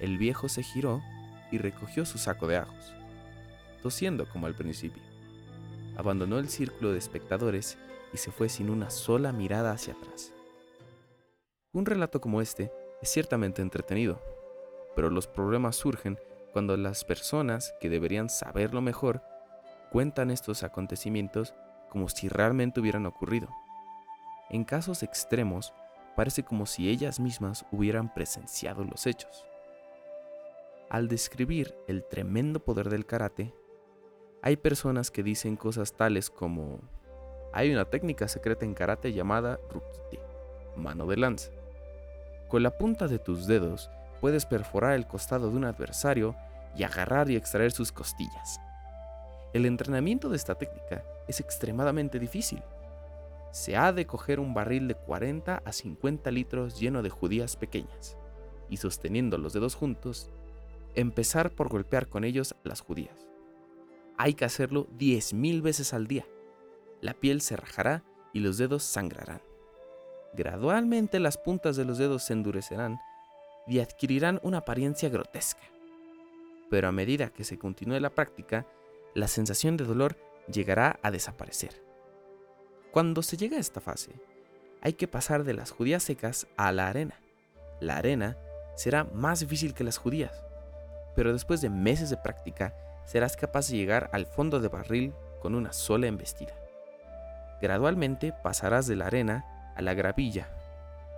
El 0.00 0.16
viejo 0.16 0.48
se 0.48 0.62
giró 0.62 1.02
y 1.52 1.58
recogió 1.58 2.04
su 2.06 2.18
saco 2.18 2.46
de 2.46 2.56
ajos, 2.56 2.92
tosiendo 3.82 4.28
como 4.28 4.46
al 4.46 4.54
principio. 4.54 5.15
Abandonó 5.96 6.38
el 6.38 6.48
círculo 6.48 6.92
de 6.92 6.98
espectadores 6.98 7.78
y 8.12 8.18
se 8.18 8.30
fue 8.30 8.48
sin 8.48 8.70
una 8.70 8.90
sola 8.90 9.32
mirada 9.32 9.72
hacia 9.72 9.94
atrás. 9.94 10.32
Un 11.72 11.86
relato 11.86 12.20
como 12.20 12.40
este 12.40 12.72
es 13.02 13.10
ciertamente 13.10 13.62
entretenido, 13.62 14.20
pero 14.94 15.10
los 15.10 15.26
problemas 15.26 15.76
surgen 15.76 16.18
cuando 16.52 16.76
las 16.76 17.04
personas 17.04 17.74
que 17.80 17.90
deberían 17.90 18.30
saberlo 18.30 18.80
mejor 18.80 19.22
cuentan 19.90 20.30
estos 20.30 20.62
acontecimientos 20.62 21.54
como 21.90 22.08
si 22.08 22.28
realmente 22.28 22.80
hubieran 22.80 23.06
ocurrido. 23.06 23.48
En 24.48 24.64
casos 24.64 25.02
extremos, 25.02 25.72
parece 26.14 26.44
como 26.44 26.66
si 26.66 26.88
ellas 26.88 27.20
mismas 27.20 27.66
hubieran 27.70 28.12
presenciado 28.12 28.84
los 28.84 29.06
hechos. 29.06 29.44
Al 30.88 31.08
describir 31.08 31.74
el 31.88 32.04
tremendo 32.08 32.60
poder 32.60 32.88
del 32.88 33.06
karate, 33.06 33.52
hay 34.46 34.56
personas 34.56 35.10
que 35.10 35.24
dicen 35.24 35.56
cosas 35.56 35.94
tales 35.94 36.30
como, 36.30 36.78
hay 37.52 37.72
una 37.72 37.84
técnica 37.84 38.28
secreta 38.28 38.64
en 38.64 38.74
karate 38.74 39.12
llamada 39.12 39.58
rukite, 39.68 40.20
mano 40.76 41.04
de 41.06 41.16
lanza. 41.16 41.50
Con 42.46 42.62
la 42.62 42.78
punta 42.78 43.08
de 43.08 43.18
tus 43.18 43.48
dedos 43.48 43.90
puedes 44.20 44.46
perforar 44.46 44.92
el 44.92 45.08
costado 45.08 45.50
de 45.50 45.56
un 45.56 45.64
adversario 45.64 46.36
y 46.76 46.84
agarrar 46.84 47.28
y 47.28 47.34
extraer 47.34 47.72
sus 47.72 47.90
costillas. 47.90 48.60
El 49.52 49.66
entrenamiento 49.66 50.28
de 50.28 50.36
esta 50.36 50.54
técnica 50.54 51.02
es 51.26 51.40
extremadamente 51.40 52.20
difícil. 52.20 52.62
Se 53.50 53.76
ha 53.76 53.92
de 53.92 54.06
coger 54.06 54.38
un 54.38 54.54
barril 54.54 54.86
de 54.86 54.94
40 54.94 55.60
a 55.64 55.72
50 55.72 56.30
litros 56.30 56.78
lleno 56.78 57.02
de 57.02 57.10
judías 57.10 57.56
pequeñas 57.56 58.16
y 58.70 58.76
sosteniendo 58.76 59.38
los 59.38 59.54
dedos 59.54 59.74
juntos, 59.74 60.30
empezar 60.94 61.50
por 61.50 61.68
golpear 61.68 62.06
con 62.06 62.22
ellos 62.22 62.54
las 62.62 62.80
judías. 62.80 63.26
Hay 64.18 64.34
que 64.34 64.44
hacerlo 64.44 64.86
10.000 64.98 65.62
veces 65.62 65.92
al 65.92 66.06
día. 66.06 66.26
La 67.00 67.14
piel 67.14 67.40
se 67.40 67.56
rajará 67.56 68.02
y 68.32 68.40
los 68.40 68.58
dedos 68.58 68.82
sangrarán. 68.82 69.42
Gradualmente 70.34 71.20
las 71.20 71.38
puntas 71.38 71.76
de 71.76 71.84
los 71.84 71.98
dedos 71.98 72.24
se 72.24 72.32
endurecerán 72.32 72.98
y 73.66 73.80
adquirirán 73.80 74.40
una 74.42 74.58
apariencia 74.58 75.08
grotesca. 75.08 75.62
Pero 76.70 76.88
a 76.88 76.92
medida 76.92 77.30
que 77.30 77.44
se 77.44 77.58
continúe 77.58 78.00
la 78.00 78.10
práctica, 78.10 78.66
la 79.14 79.28
sensación 79.28 79.76
de 79.76 79.84
dolor 79.84 80.16
llegará 80.52 80.98
a 81.02 81.10
desaparecer. 81.10 81.82
Cuando 82.90 83.22
se 83.22 83.36
llega 83.36 83.56
a 83.56 83.60
esta 83.60 83.80
fase, 83.80 84.12
hay 84.80 84.94
que 84.94 85.08
pasar 85.08 85.44
de 85.44 85.54
las 85.54 85.70
judías 85.70 86.02
secas 86.02 86.46
a 86.56 86.72
la 86.72 86.88
arena. 86.88 87.20
La 87.80 87.96
arena 87.96 88.36
será 88.74 89.04
más 89.04 89.40
difícil 89.40 89.74
que 89.74 89.84
las 89.84 89.98
judías, 89.98 90.44
pero 91.14 91.32
después 91.32 91.60
de 91.60 91.70
meses 91.70 92.10
de 92.10 92.16
práctica 92.16 92.74
serás 93.06 93.36
capaz 93.36 93.68
de 93.68 93.78
llegar 93.78 94.10
al 94.12 94.26
fondo 94.26 94.60
de 94.60 94.68
barril 94.68 95.14
con 95.40 95.54
una 95.54 95.72
sola 95.72 96.06
embestida. 96.06 96.52
Gradualmente 97.62 98.34
pasarás 98.42 98.86
de 98.86 98.96
la 98.96 99.06
arena 99.06 99.72
a 99.74 99.82
la 99.82 99.94
gravilla, 99.94 100.50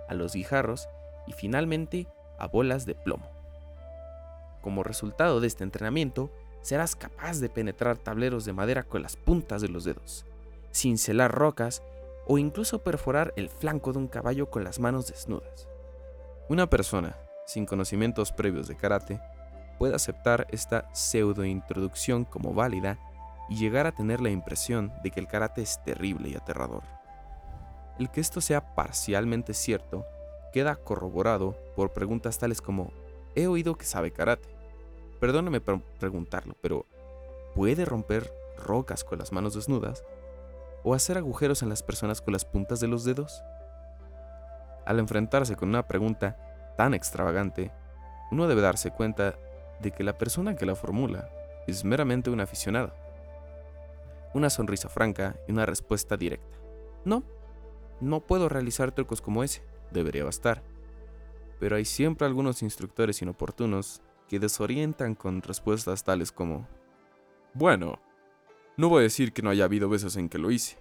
a 0.07 0.13
los 0.13 0.33
guijarros 0.33 0.87
y 1.27 1.33
finalmente 1.33 2.07
a 2.37 2.47
bolas 2.47 2.85
de 2.85 2.95
plomo. 2.95 3.29
Como 4.61 4.83
resultado 4.83 5.41
de 5.41 5.47
este 5.47 5.63
entrenamiento, 5.63 6.31
serás 6.61 6.95
capaz 6.95 7.39
de 7.39 7.49
penetrar 7.49 7.97
tableros 7.97 8.45
de 8.45 8.53
madera 8.53 8.83
con 8.83 9.01
las 9.01 9.15
puntas 9.17 9.61
de 9.61 9.69
los 9.69 9.83
dedos, 9.83 10.25
cincelar 10.73 11.33
rocas 11.33 11.81
o 12.27 12.37
incluso 12.37 12.83
perforar 12.83 13.33
el 13.35 13.49
flanco 13.49 13.91
de 13.91 13.99
un 13.99 14.07
caballo 14.07 14.49
con 14.49 14.63
las 14.63 14.79
manos 14.79 15.07
desnudas. 15.07 15.67
Una 16.49 16.69
persona 16.69 17.15
sin 17.45 17.65
conocimientos 17.65 18.31
previos 18.31 18.67
de 18.67 18.75
karate 18.75 19.19
puede 19.79 19.95
aceptar 19.95 20.45
esta 20.51 20.87
pseudo 20.93 21.45
introducción 21.45 22.25
como 22.25 22.53
válida 22.53 22.99
y 23.49 23.55
llegar 23.55 23.87
a 23.87 23.93
tener 23.93 24.21
la 24.21 24.29
impresión 24.29 24.93
de 25.01 25.09
que 25.09 25.21
el 25.21 25.27
karate 25.27 25.61
es 25.61 25.81
terrible 25.83 26.29
y 26.29 26.35
aterrador. 26.35 26.83
El 27.97 28.11
que 28.11 28.21
esto 28.21 28.41
sea 28.41 28.75
parcialmente 28.75 29.53
cierto 29.53 30.05
queda 30.53 30.75
corroborado 30.75 31.57
por 31.75 31.93
preguntas 31.93 32.37
tales 32.37 32.61
como, 32.61 32.91
he 33.35 33.47
oído 33.47 33.75
que 33.75 33.85
sabe 33.85 34.11
karate. 34.11 34.49
Perdóneme 35.19 35.61
por 35.61 35.81
preguntarlo, 35.81 36.55
pero 36.61 36.85
¿puede 37.55 37.85
romper 37.85 38.31
rocas 38.57 39.03
con 39.03 39.19
las 39.19 39.31
manos 39.31 39.55
desnudas? 39.55 40.03
¿O 40.83 40.93
hacer 40.93 41.17
agujeros 41.17 41.61
en 41.61 41.69
las 41.69 41.83
personas 41.83 42.21
con 42.21 42.33
las 42.33 42.45
puntas 42.45 42.79
de 42.79 42.87
los 42.87 43.05
dedos? 43.05 43.43
Al 44.85 44.99
enfrentarse 44.99 45.55
con 45.55 45.69
una 45.69 45.87
pregunta 45.87 46.37
tan 46.77 46.93
extravagante, 46.93 47.71
uno 48.31 48.47
debe 48.47 48.61
darse 48.61 48.91
cuenta 48.91 49.35
de 49.81 49.91
que 49.91 50.03
la 50.03 50.17
persona 50.17 50.55
que 50.55 50.65
la 50.65 50.75
formula 50.75 51.29
es 51.67 51.83
meramente 51.83 52.29
un 52.29 52.41
aficionado. 52.41 52.93
Una 54.33 54.49
sonrisa 54.49 54.89
franca 54.89 55.35
y 55.47 55.51
una 55.51 55.65
respuesta 55.65 56.17
directa. 56.17 56.57
No, 57.05 57.23
no 58.01 58.21
puedo 58.21 58.49
realizar 58.49 58.91
trucos 58.91 59.21
como 59.21 59.43
ese, 59.43 59.63
debería 59.91 60.23
bastar. 60.23 60.63
Pero 61.59 61.75
hay 61.75 61.85
siempre 61.85 62.27
algunos 62.27 62.61
instructores 62.61 63.21
inoportunos 63.21 64.01
que 64.27 64.39
desorientan 64.39 65.15
con 65.15 65.41
respuestas 65.41 66.03
tales 66.03 66.31
como, 66.31 66.67
bueno, 67.53 67.99
no 68.77 68.89
voy 68.89 68.99
a 68.99 69.03
decir 69.03 69.33
que 69.33 69.41
no 69.41 69.49
haya 69.49 69.65
habido 69.65 69.89
veces 69.89 70.15
en 70.15 70.29
que 70.29 70.37
lo 70.37 70.51
hice. 70.51 70.77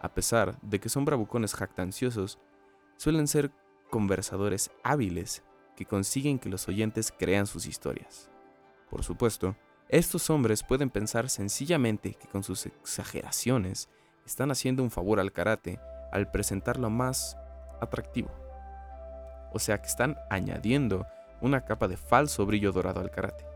A 0.00 0.14
pesar 0.14 0.60
de 0.62 0.78
que 0.78 0.88
son 0.88 1.04
bravucones 1.04 1.54
jactanciosos, 1.54 2.38
suelen 2.96 3.26
ser 3.26 3.50
conversadores 3.90 4.70
hábiles 4.82 5.42
que 5.80 5.86
consiguen 5.86 6.38
que 6.38 6.50
los 6.50 6.68
oyentes 6.68 7.10
crean 7.10 7.46
sus 7.46 7.64
historias. 7.64 8.28
Por 8.90 9.02
supuesto, 9.02 9.56
estos 9.88 10.28
hombres 10.28 10.62
pueden 10.62 10.90
pensar 10.90 11.30
sencillamente 11.30 12.12
que 12.20 12.28
con 12.28 12.42
sus 12.42 12.66
exageraciones 12.66 13.88
están 14.26 14.50
haciendo 14.50 14.82
un 14.82 14.90
favor 14.90 15.20
al 15.20 15.32
karate 15.32 15.80
al 16.12 16.30
presentarlo 16.30 16.90
más 16.90 17.38
atractivo. 17.80 18.28
O 19.54 19.58
sea 19.58 19.80
que 19.80 19.88
están 19.88 20.18
añadiendo 20.28 21.06
una 21.40 21.64
capa 21.64 21.88
de 21.88 21.96
falso 21.96 22.44
brillo 22.44 22.72
dorado 22.72 23.00
al 23.00 23.10
karate. 23.10 23.46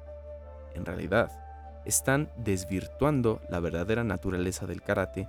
En 0.74 0.86
realidad, 0.86 1.30
están 1.84 2.32
desvirtuando 2.38 3.42
la 3.50 3.60
verdadera 3.60 4.02
naturaleza 4.02 4.66
del 4.66 4.80
karate 4.80 5.28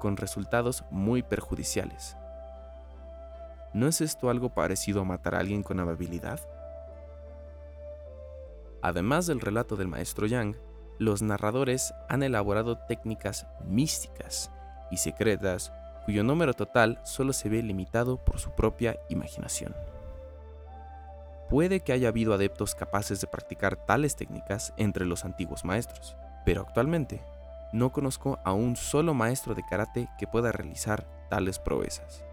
con 0.00 0.16
resultados 0.16 0.82
muy 0.90 1.22
perjudiciales. 1.22 2.16
¿No 3.74 3.88
es 3.88 4.00
esto 4.00 4.28
algo 4.28 4.50
parecido 4.50 5.00
a 5.00 5.04
matar 5.04 5.34
a 5.34 5.38
alguien 5.38 5.62
con 5.62 5.80
amabilidad? 5.80 6.40
Además 8.82 9.26
del 9.26 9.40
relato 9.40 9.76
del 9.76 9.88
maestro 9.88 10.26
Yang, 10.26 10.56
los 10.98 11.22
narradores 11.22 11.94
han 12.08 12.22
elaborado 12.22 12.78
técnicas 12.78 13.46
místicas 13.64 14.50
y 14.90 14.98
secretas 14.98 15.72
cuyo 16.04 16.22
número 16.22 16.52
total 16.52 17.00
solo 17.04 17.32
se 17.32 17.48
ve 17.48 17.62
limitado 17.62 18.18
por 18.18 18.38
su 18.38 18.50
propia 18.50 18.98
imaginación. 19.08 19.74
Puede 21.48 21.80
que 21.80 21.92
haya 21.92 22.08
habido 22.08 22.34
adeptos 22.34 22.74
capaces 22.74 23.20
de 23.20 23.26
practicar 23.26 23.76
tales 23.76 24.16
técnicas 24.16 24.72
entre 24.76 25.06
los 25.06 25.24
antiguos 25.24 25.64
maestros, 25.64 26.16
pero 26.44 26.62
actualmente 26.62 27.22
no 27.72 27.92
conozco 27.92 28.38
a 28.44 28.52
un 28.52 28.76
solo 28.76 29.14
maestro 29.14 29.54
de 29.54 29.62
karate 29.62 30.08
que 30.18 30.26
pueda 30.26 30.52
realizar 30.52 31.06
tales 31.30 31.58
proezas. 31.58 32.24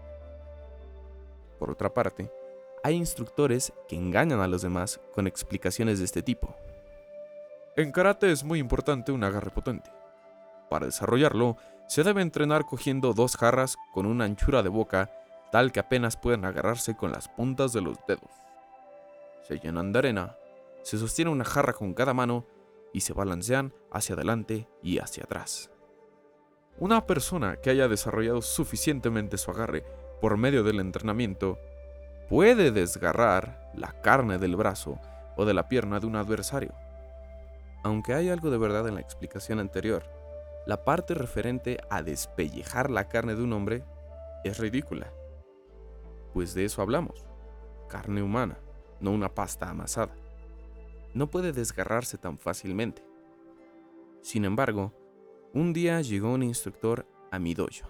Por 1.60 1.70
otra 1.70 1.92
parte, 1.92 2.32
hay 2.82 2.96
instructores 2.96 3.74
que 3.86 3.94
engañan 3.94 4.40
a 4.40 4.48
los 4.48 4.62
demás 4.62 4.98
con 5.14 5.26
explicaciones 5.26 5.98
de 5.98 6.06
este 6.06 6.22
tipo. 6.22 6.56
En 7.76 7.92
karate 7.92 8.32
es 8.32 8.42
muy 8.42 8.58
importante 8.58 9.12
un 9.12 9.22
agarre 9.22 9.50
potente. 9.50 9.90
Para 10.70 10.86
desarrollarlo, 10.86 11.58
se 11.86 12.02
debe 12.02 12.22
entrenar 12.22 12.64
cogiendo 12.64 13.12
dos 13.12 13.36
jarras 13.36 13.76
con 13.92 14.06
una 14.06 14.24
anchura 14.24 14.62
de 14.62 14.70
boca 14.70 15.12
tal 15.52 15.70
que 15.70 15.80
apenas 15.80 16.16
pueden 16.16 16.46
agarrarse 16.46 16.96
con 16.96 17.12
las 17.12 17.28
puntas 17.28 17.74
de 17.74 17.82
los 17.82 17.98
dedos. 18.08 18.30
Se 19.46 19.58
llenan 19.58 19.92
de 19.92 19.98
arena, 19.98 20.36
se 20.82 20.96
sostiene 20.96 21.30
una 21.30 21.44
jarra 21.44 21.74
con 21.74 21.92
cada 21.92 22.14
mano 22.14 22.46
y 22.94 23.02
se 23.02 23.12
balancean 23.12 23.74
hacia 23.90 24.14
adelante 24.14 24.66
y 24.82 24.98
hacia 24.98 25.24
atrás. 25.24 25.70
Una 26.78 27.06
persona 27.06 27.56
que 27.56 27.68
haya 27.68 27.88
desarrollado 27.88 28.40
suficientemente 28.40 29.36
su 29.36 29.50
agarre 29.50 29.84
por 30.20 30.36
medio 30.36 30.62
del 30.62 30.80
entrenamiento 30.80 31.58
puede 32.28 32.70
desgarrar 32.70 33.70
la 33.74 34.00
carne 34.00 34.38
del 34.38 34.56
brazo 34.56 34.98
o 35.36 35.44
de 35.44 35.54
la 35.54 35.68
pierna 35.68 36.00
de 36.00 36.06
un 36.06 36.16
adversario. 36.16 36.72
Aunque 37.82 38.14
hay 38.14 38.28
algo 38.28 38.50
de 38.50 38.58
verdad 38.58 38.86
en 38.86 38.94
la 38.94 39.00
explicación 39.00 39.58
anterior, 39.58 40.04
la 40.66 40.84
parte 40.84 41.14
referente 41.14 41.78
a 41.88 42.02
despellejar 42.02 42.90
la 42.90 43.08
carne 43.08 43.34
de 43.34 43.42
un 43.42 43.52
hombre 43.52 43.82
es 44.44 44.58
ridícula. 44.58 45.12
Pues 46.34 46.54
de 46.54 46.66
eso 46.66 46.82
hablamos, 46.82 47.24
carne 47.88 48.22
humana, 48.22 48.58
no 49.00 49.10
una 49.10 49.34
pasta 49.34 49.70
amasada. 49.70 50.14
No 51.14 51.30
puede 51.30 51.52
desgarrarse 51.52 52.18
tan 52.18 52.38
fácilmente. 52.38 53.02
Sin 54.20 54.44
embargo, 54.44 54.92
un 55.54 55.72
día 55.72 56.00
llegó 56.02 56.32
un 56.32 56.42
instructor 56.42 57.06
a 57.30 57.38
mi 57.38 57.54
dojo 57.54 57.88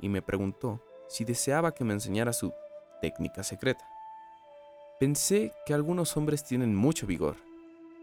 y 0.00 0.08
me 0.08 0.22
preguntó 0.22 0.83
si 1.08 1.24
deseaba 1.24 1.74
que 1.74 1.84
me 1.84 1.94
enseñara 1.94 2.32
su 2.32 2.52
técnica 3.00 3.42
secreta. 3.42 3.88
Pensé 4.98 5.52
que 5.66 5.74
algunos 5.74 6.16
hombres 6.16 6.44
tienen 6.44 6.74
mucho 6.74 7.06
vigor 7.06 7.36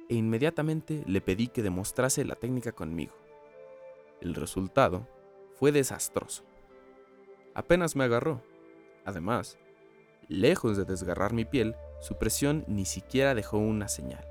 e 0.09 0.15
inmediatamente 0.15 1.03
le 1.07 1.21
pedí 1.21 1.47
que 1.47 1.63
demostrase 1.63 2.25
la 2.25 2.35
técnica 2.35 2.71
conmigo. 2.71 3.13
El 4.19 4.35
resultado 4.35 5.07
fue 5.55 5.71
desastroso. 5.71 6.43
Apenas 7.53 7.95
me 7.95 8.03
agarró. 8.03 8.41
Además, 9.05 9.57
lejos 10.27 10.77
de 10.77 10.85
desgarrar 10.85 11.33
mi 11.33 11.45
piel, 11.45 11.75
su 11.99 12.17
presión 12.17 12.63
ni 12.67 12.85
siquiera 12.85 13.33
dejó 13.35 13.57
una 13.57 13.87
señal. 13.87 14.25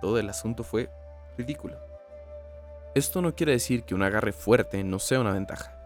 Todo 0.00 0.18
el 0.18 0.28
asunto 0.28 0.64
fue 0.64 0.90
ridículo. 1.38 1.78
Esto 2.94 3.22
no 3.22 3.34
quiere 3.34 3.52
decir 3.52 3.84
que 3.84 3.94
un 3.94 4.02
agarre 4.02 4.32
fuerte 4.32 4.84
no 4.84 4.98
sea 4.98 5.20
una 5.20 5.32
ventaja. 5.32 5.81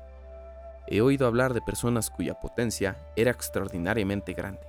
He 0.89 1.01
oído 1.01 1.27
hablar 1.27 1.53
de 1.53 1.61
personas 1.61 2.11
cuya 2.11 2.41
potencia 2.41 2.97
era 3.17 3.31
extraordinariamente 3.31 4.35
grande. 4.35 4.67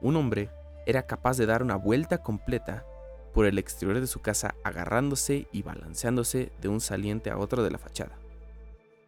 Un 0.00 0.16
hombre 0.16 0.50
era 0.86 1.02
capaz 1.02 1.36
de 1.36 1.46
dar 1.46 1.62
una 1.62 1.76
vuelta 1.76 2.18
completa 2.18 2.84
por 3.32 3.46
el 3.46 3.58
exterior 3.58 4.00
de 4.00 4.06
su 4.06 4.20
casa 4.20 4.54
agarrándose 4.64 5.48
y 5.52 5.62
balanceándose 5.62 6.52
de 6.60 6.68
un 6.68 6.80
saliente 6.80 7.30
a 7.30 7.38
otro 7.38 7.62
de 7.62 7.70
la 7.70 7.78
fachada. 7.78 8.18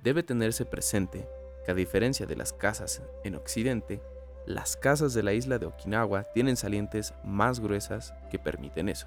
Debe 0.02 0.22
tenerse 0.22 0.64
presente 0.64 1.28
que 1.64 1.72
a 1.72 1.74
diferencia 1.74 2.26
de 2.26 2.36
las 2.36 2.52
casas 2.52 3.02
en 3.24 3.34
Occidente, 3.34 4.02
las 4.46 4.76
casas 4.76 5.14
de 5.14 5.22
la 5.22 5.32
isla 5.32 5.58
de 5.58 5.66
Okinawa 5.66 6.24
tienen 6.34 6.56
salientes 6.56 7.14
más 7.24 7.60
gruesas 7.60 8.14
que 8.30 8.38
permiten 8.38 8.88
eso. 8.88 9.06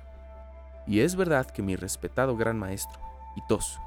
Y 0.88 1.02
es 1.02 1.16
verdad 1.16 1.46
que 1.46 1.62
mi 1.62 1.76
respetado 1.76 2.36
gran 2.36 2.58
maestro, 2.58 3.00
Itosu, 3.36 3.80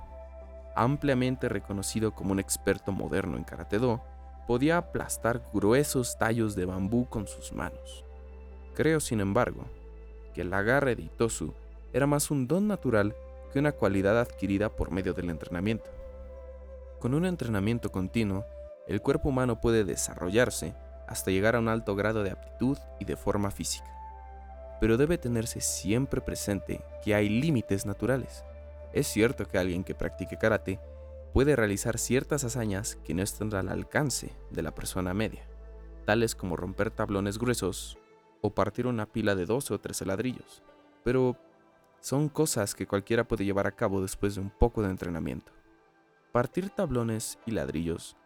ampliamente 0.75 1.49
reconocido 1.49 2.13
como 2.13 2.33
un 2.33 2.41
experto 2.41 2.93
moderno 2.93 3.37
en 3.37 3.45
karate 3.45 3.79
do, 3.79 4.01
podía 4.47 4.79
aplastar 4.79 5.43
gruesos 5.53 6.19
tallos 6.19 6.55
de 6.55 6.65
bambú 6.65 7.09
con 7.09 7.27
sus 7.27 7.53
manos. 7.53 8.05
Creo, 8.75 9.01
sin 9.01 9.21
embargo, 9.21 9.65
que 10.35 10.43
el 10.43 10.53
agarre 10.53 10.97
de 10.97 11.03
Itosu 11.03 11.55
era 11.93 12.07
más 12.07 12.31
un 12.31 12.47
don 12.47 12.69
natural 12.69 13.15
que 13.53 13.59
una 13.59 13.73
cualidad 13.73 14.19
adquirida 14.19 14.69
por 14.69 14.91
medio 14.91 15.13
del 15.15 15.31
entrenamiento. 15.31 15.91
Con 16.99 17.15
un 17.15 17.27
entrenamiento 17.27 17.91
continuo, 17.91 18.45
el 18.87 19.01
cuerpo 19.03 19.29
humano 19.29 19.61
puede 19.61 19.85
desarrollarse 19.85 20.75
hasta 21.07 21.31
llegar 21.31 21.57
a 21.57 21.59
un 21.59 21.69
alto 21.69 21.97
grado 21.97 22.23
de 22.23 22.31
aptitud 22.31 22.79
y 22.99 23.05
de 23.05 23.17
forma 23.17 23.51
física. 23.51 23.87
Pero 24.81 24.97
debe 24.97 25.19
tenerse 25.19 25.61
siempre 25.61 26.21
presente 26.21 26.81
que 27.03 27.15
hay 27.15 27.29
límites 27.29 27.85
naturales. 27.85 28.45
Es 28.93 29.07
cierto 29.07 29.47
que 29.47 29.59
alguien 29.59 29.85
que 29.85 29.95
practique 29.95 30.37
karate 30.37 30.81
puede 31.33 31.55
realizar 31.55 31.99
ciertas 31.99 32.45
hazañas 32.45 32.97
que 33.05 33.15
no 33.15 33.23
están 33.23 33.55
al 33.55 33.69
alcance 33.69 34.35
de 34.51 34.63
la 34.63 34.75
persona 34.75 35.15
media, 35.15 35.49
tales 36.05 36.35
como 36.35 36.57
romper 36.57 36.91
tablones 36.91 37.39
gruesos 37.39 37.99
o 38.41 38.51
partir 38.51 38.87
una 38.87 39.07
pila 39.07 39.35
de 39.35 39.47
12 39.47 39.75
o 39.75 39.81
13 39.81 40.07
ladrillos, 40.07 40.63
pero 41.05 41.37
son 42.01 42.29
cosas 42.29 42.75
que 42.75 42.87
cualquiera 42.87 43.29
puede 43.29 43.45
llevar 43.45 43.67
a 43.67 43.77
cabo 43.77 44.03
después 44.03 44.35
de 44.35 44.41
un 44.41 44.51
poco 44.51 44.83
de 44.83 44.91
entrenamiento. 44.91 45.53
Partir 46.33 46.71
tablones 46.71 47.39
y 47.47 47.53
ladrillos 47.53 48.17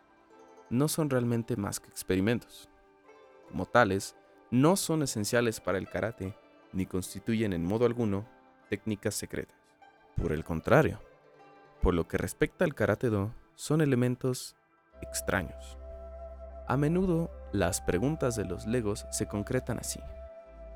no 0.71 0.89
son 0.89 1.11
realmente 1.11 1.57
más 1.57 1.81
que 1.81 1.89
experimentos. 1.89 2.69
Como 3.51 3.67
tales, 3.67 4.17
no 4.51 4.77
son 4.77 5.03
esenciales 5.03 5.61
para 5.61 5.79
el 5.79 5.89
karate 5.89 6.35
ni 6.73 6.87
constituyen 6.87 7.53
en 7.53 7.65
modo 7.65 7.85
alguno 7.85 8.27
técnicas 8.69 9.15
secretas. 9.15 9.64
Por 10.17 10.33
el 10.33 10.45
contrario, 10.45 11.01
por 11.83 11.95
lo 11.95 12.09
que 12.09 12.19
respecta 12.19 12.65
al 12.65 12.75
karate 12.75 13.11
do, 13.11 13.33
son 13.57 13.81
elementos 13.81 14.57
extraños. 15.03 15.77
A 16.67 16.77
menudo 16.77 17.31
las 17.53 17.81
preguntas 17.81 18.37
de 18.37 18.45
los 18.45 18.67
legos 18.67 19.07
se 19.11 19.27
concretan 19.27 19.79
así. 19.79 20.01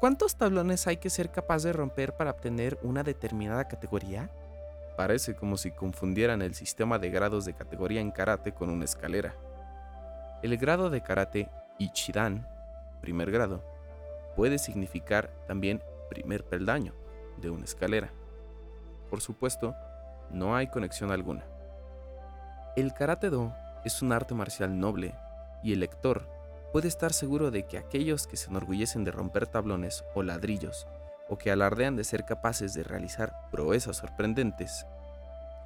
¿Cuántos 0.01 0.37
tablones 0.37 0.87
hay 0.87 0.99
que 0.99 1.11
ser 1.11 1.31
capaz 1.31 1.63
de 1.63 1.73
romper 1.73 2.17
para 2.17 2.31
obtener 2.31 2.79
una 2.83 3.03
determinada 3.03 3.67
categoría? 3.67 4.31
Parece 4.97 5.35
como 5.35 5.57
si 5.57 5.71
confundieran 5.71 6.43
el 6.43 6.55
sistema 6.55 6.99
de 6.99 7.11
grados 7.11 7.45
de 7.45 7.55
categoría 7.55 8.01
en 8.01 8.11
karate 8.11 8.53
con 8.53 8.71
una 8.71 8.85
escalera. 8.85 9.35
El 10.43 10.57
grado 10.57 10.91
de 10.91 11.03
karate 11.03 11.49
Ichidan, 11.79 12.47
primer 13.01 13.31
grado, 13.31 13.65
puede 14.37 14.59
significar 14.59 15.33
también 15.47 15.83
primer 16.11 16.45
peldaño 16.45 16.95
de 17.39 17.51
una 17.51 17.65
escalera. 17.65 18.13
Por 19.11 19.21
supuesto, 19.21 19.75
no 20.31 20.55
hay 20.55 20.69
conexión 20.69 21.11
alguna. 21.11 21.45
El 22.77 22.93
karate 22.93 23.31
do 23.31 23.55
es 23.85 24.03
un 24.03 24.13
arte 24.13 24.35
marcial 24.35 24.79
noble 24.79 25.15
y 25.63 25.73
el 25.73 25.81
lector 25.81 26.29
puede 26.73 26.89
estar 26.89 27.13
seguro 27.13 27.51
de 27.51 27.67
que 27.67 27.79
aquellos 27.79 28.27
que 28.27 28.37
se 28.37 28.51
enorgullecen 28.51 29.05
de 29.05 29.11
romper 29.11 29.47
tablones 29.47 30.05
o 30.15 30.23
ladrillos 30.23 30.87
o 31.29 31.39
que 31.39 31.51
alardean 31.51 31.97
de 31.97 32.05
ser 32.05 32.25
capaces 32.25 32.75
de 32.75 32.83
realizar 32.83 33.33
proezas 33.51 33.97
sorprendentes, 33.97 34.87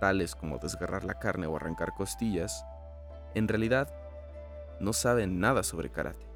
tales 0.00 0.34
como 0.34 0.58
desgarrar 0.58 1.04
la 1.04 1.18
carne 1.18 1.46
o 1.46 1.56
arrancar 1.56 1.92
costillas, 1.94 2.64
en 3.34 3.48
realidad 3.48 3.92
no 4.80 4.92
saben 4.92 5.38
nada 5.38 5.62
sobre 5.62 5.90
karate. 5.90 6.26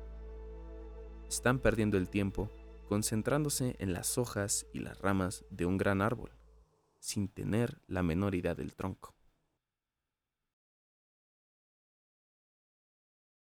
Están 1.29 1.59
perdiendo 1.59 1.97
el 1.97 2.09
tiempo 2.09 2.51
concentrándose 2.89 3.75
en 3.79 3.93
las 3.93 4.19
hojas 4.19 4.67
y 4.73 4.79
las 4.79 5.01
ramas 5.01 5.45
de 5.51 5.67
un 5.67 5.77
gran 5.77 6.03
árbol 6.03 6.36
sin 6.99 7.29
tener 7.29 7.81
la 7.87 8.03
menor 8.03 8.35
idea 8.35 8.55
del 8.55 8.75
tronco. 8.75 9.16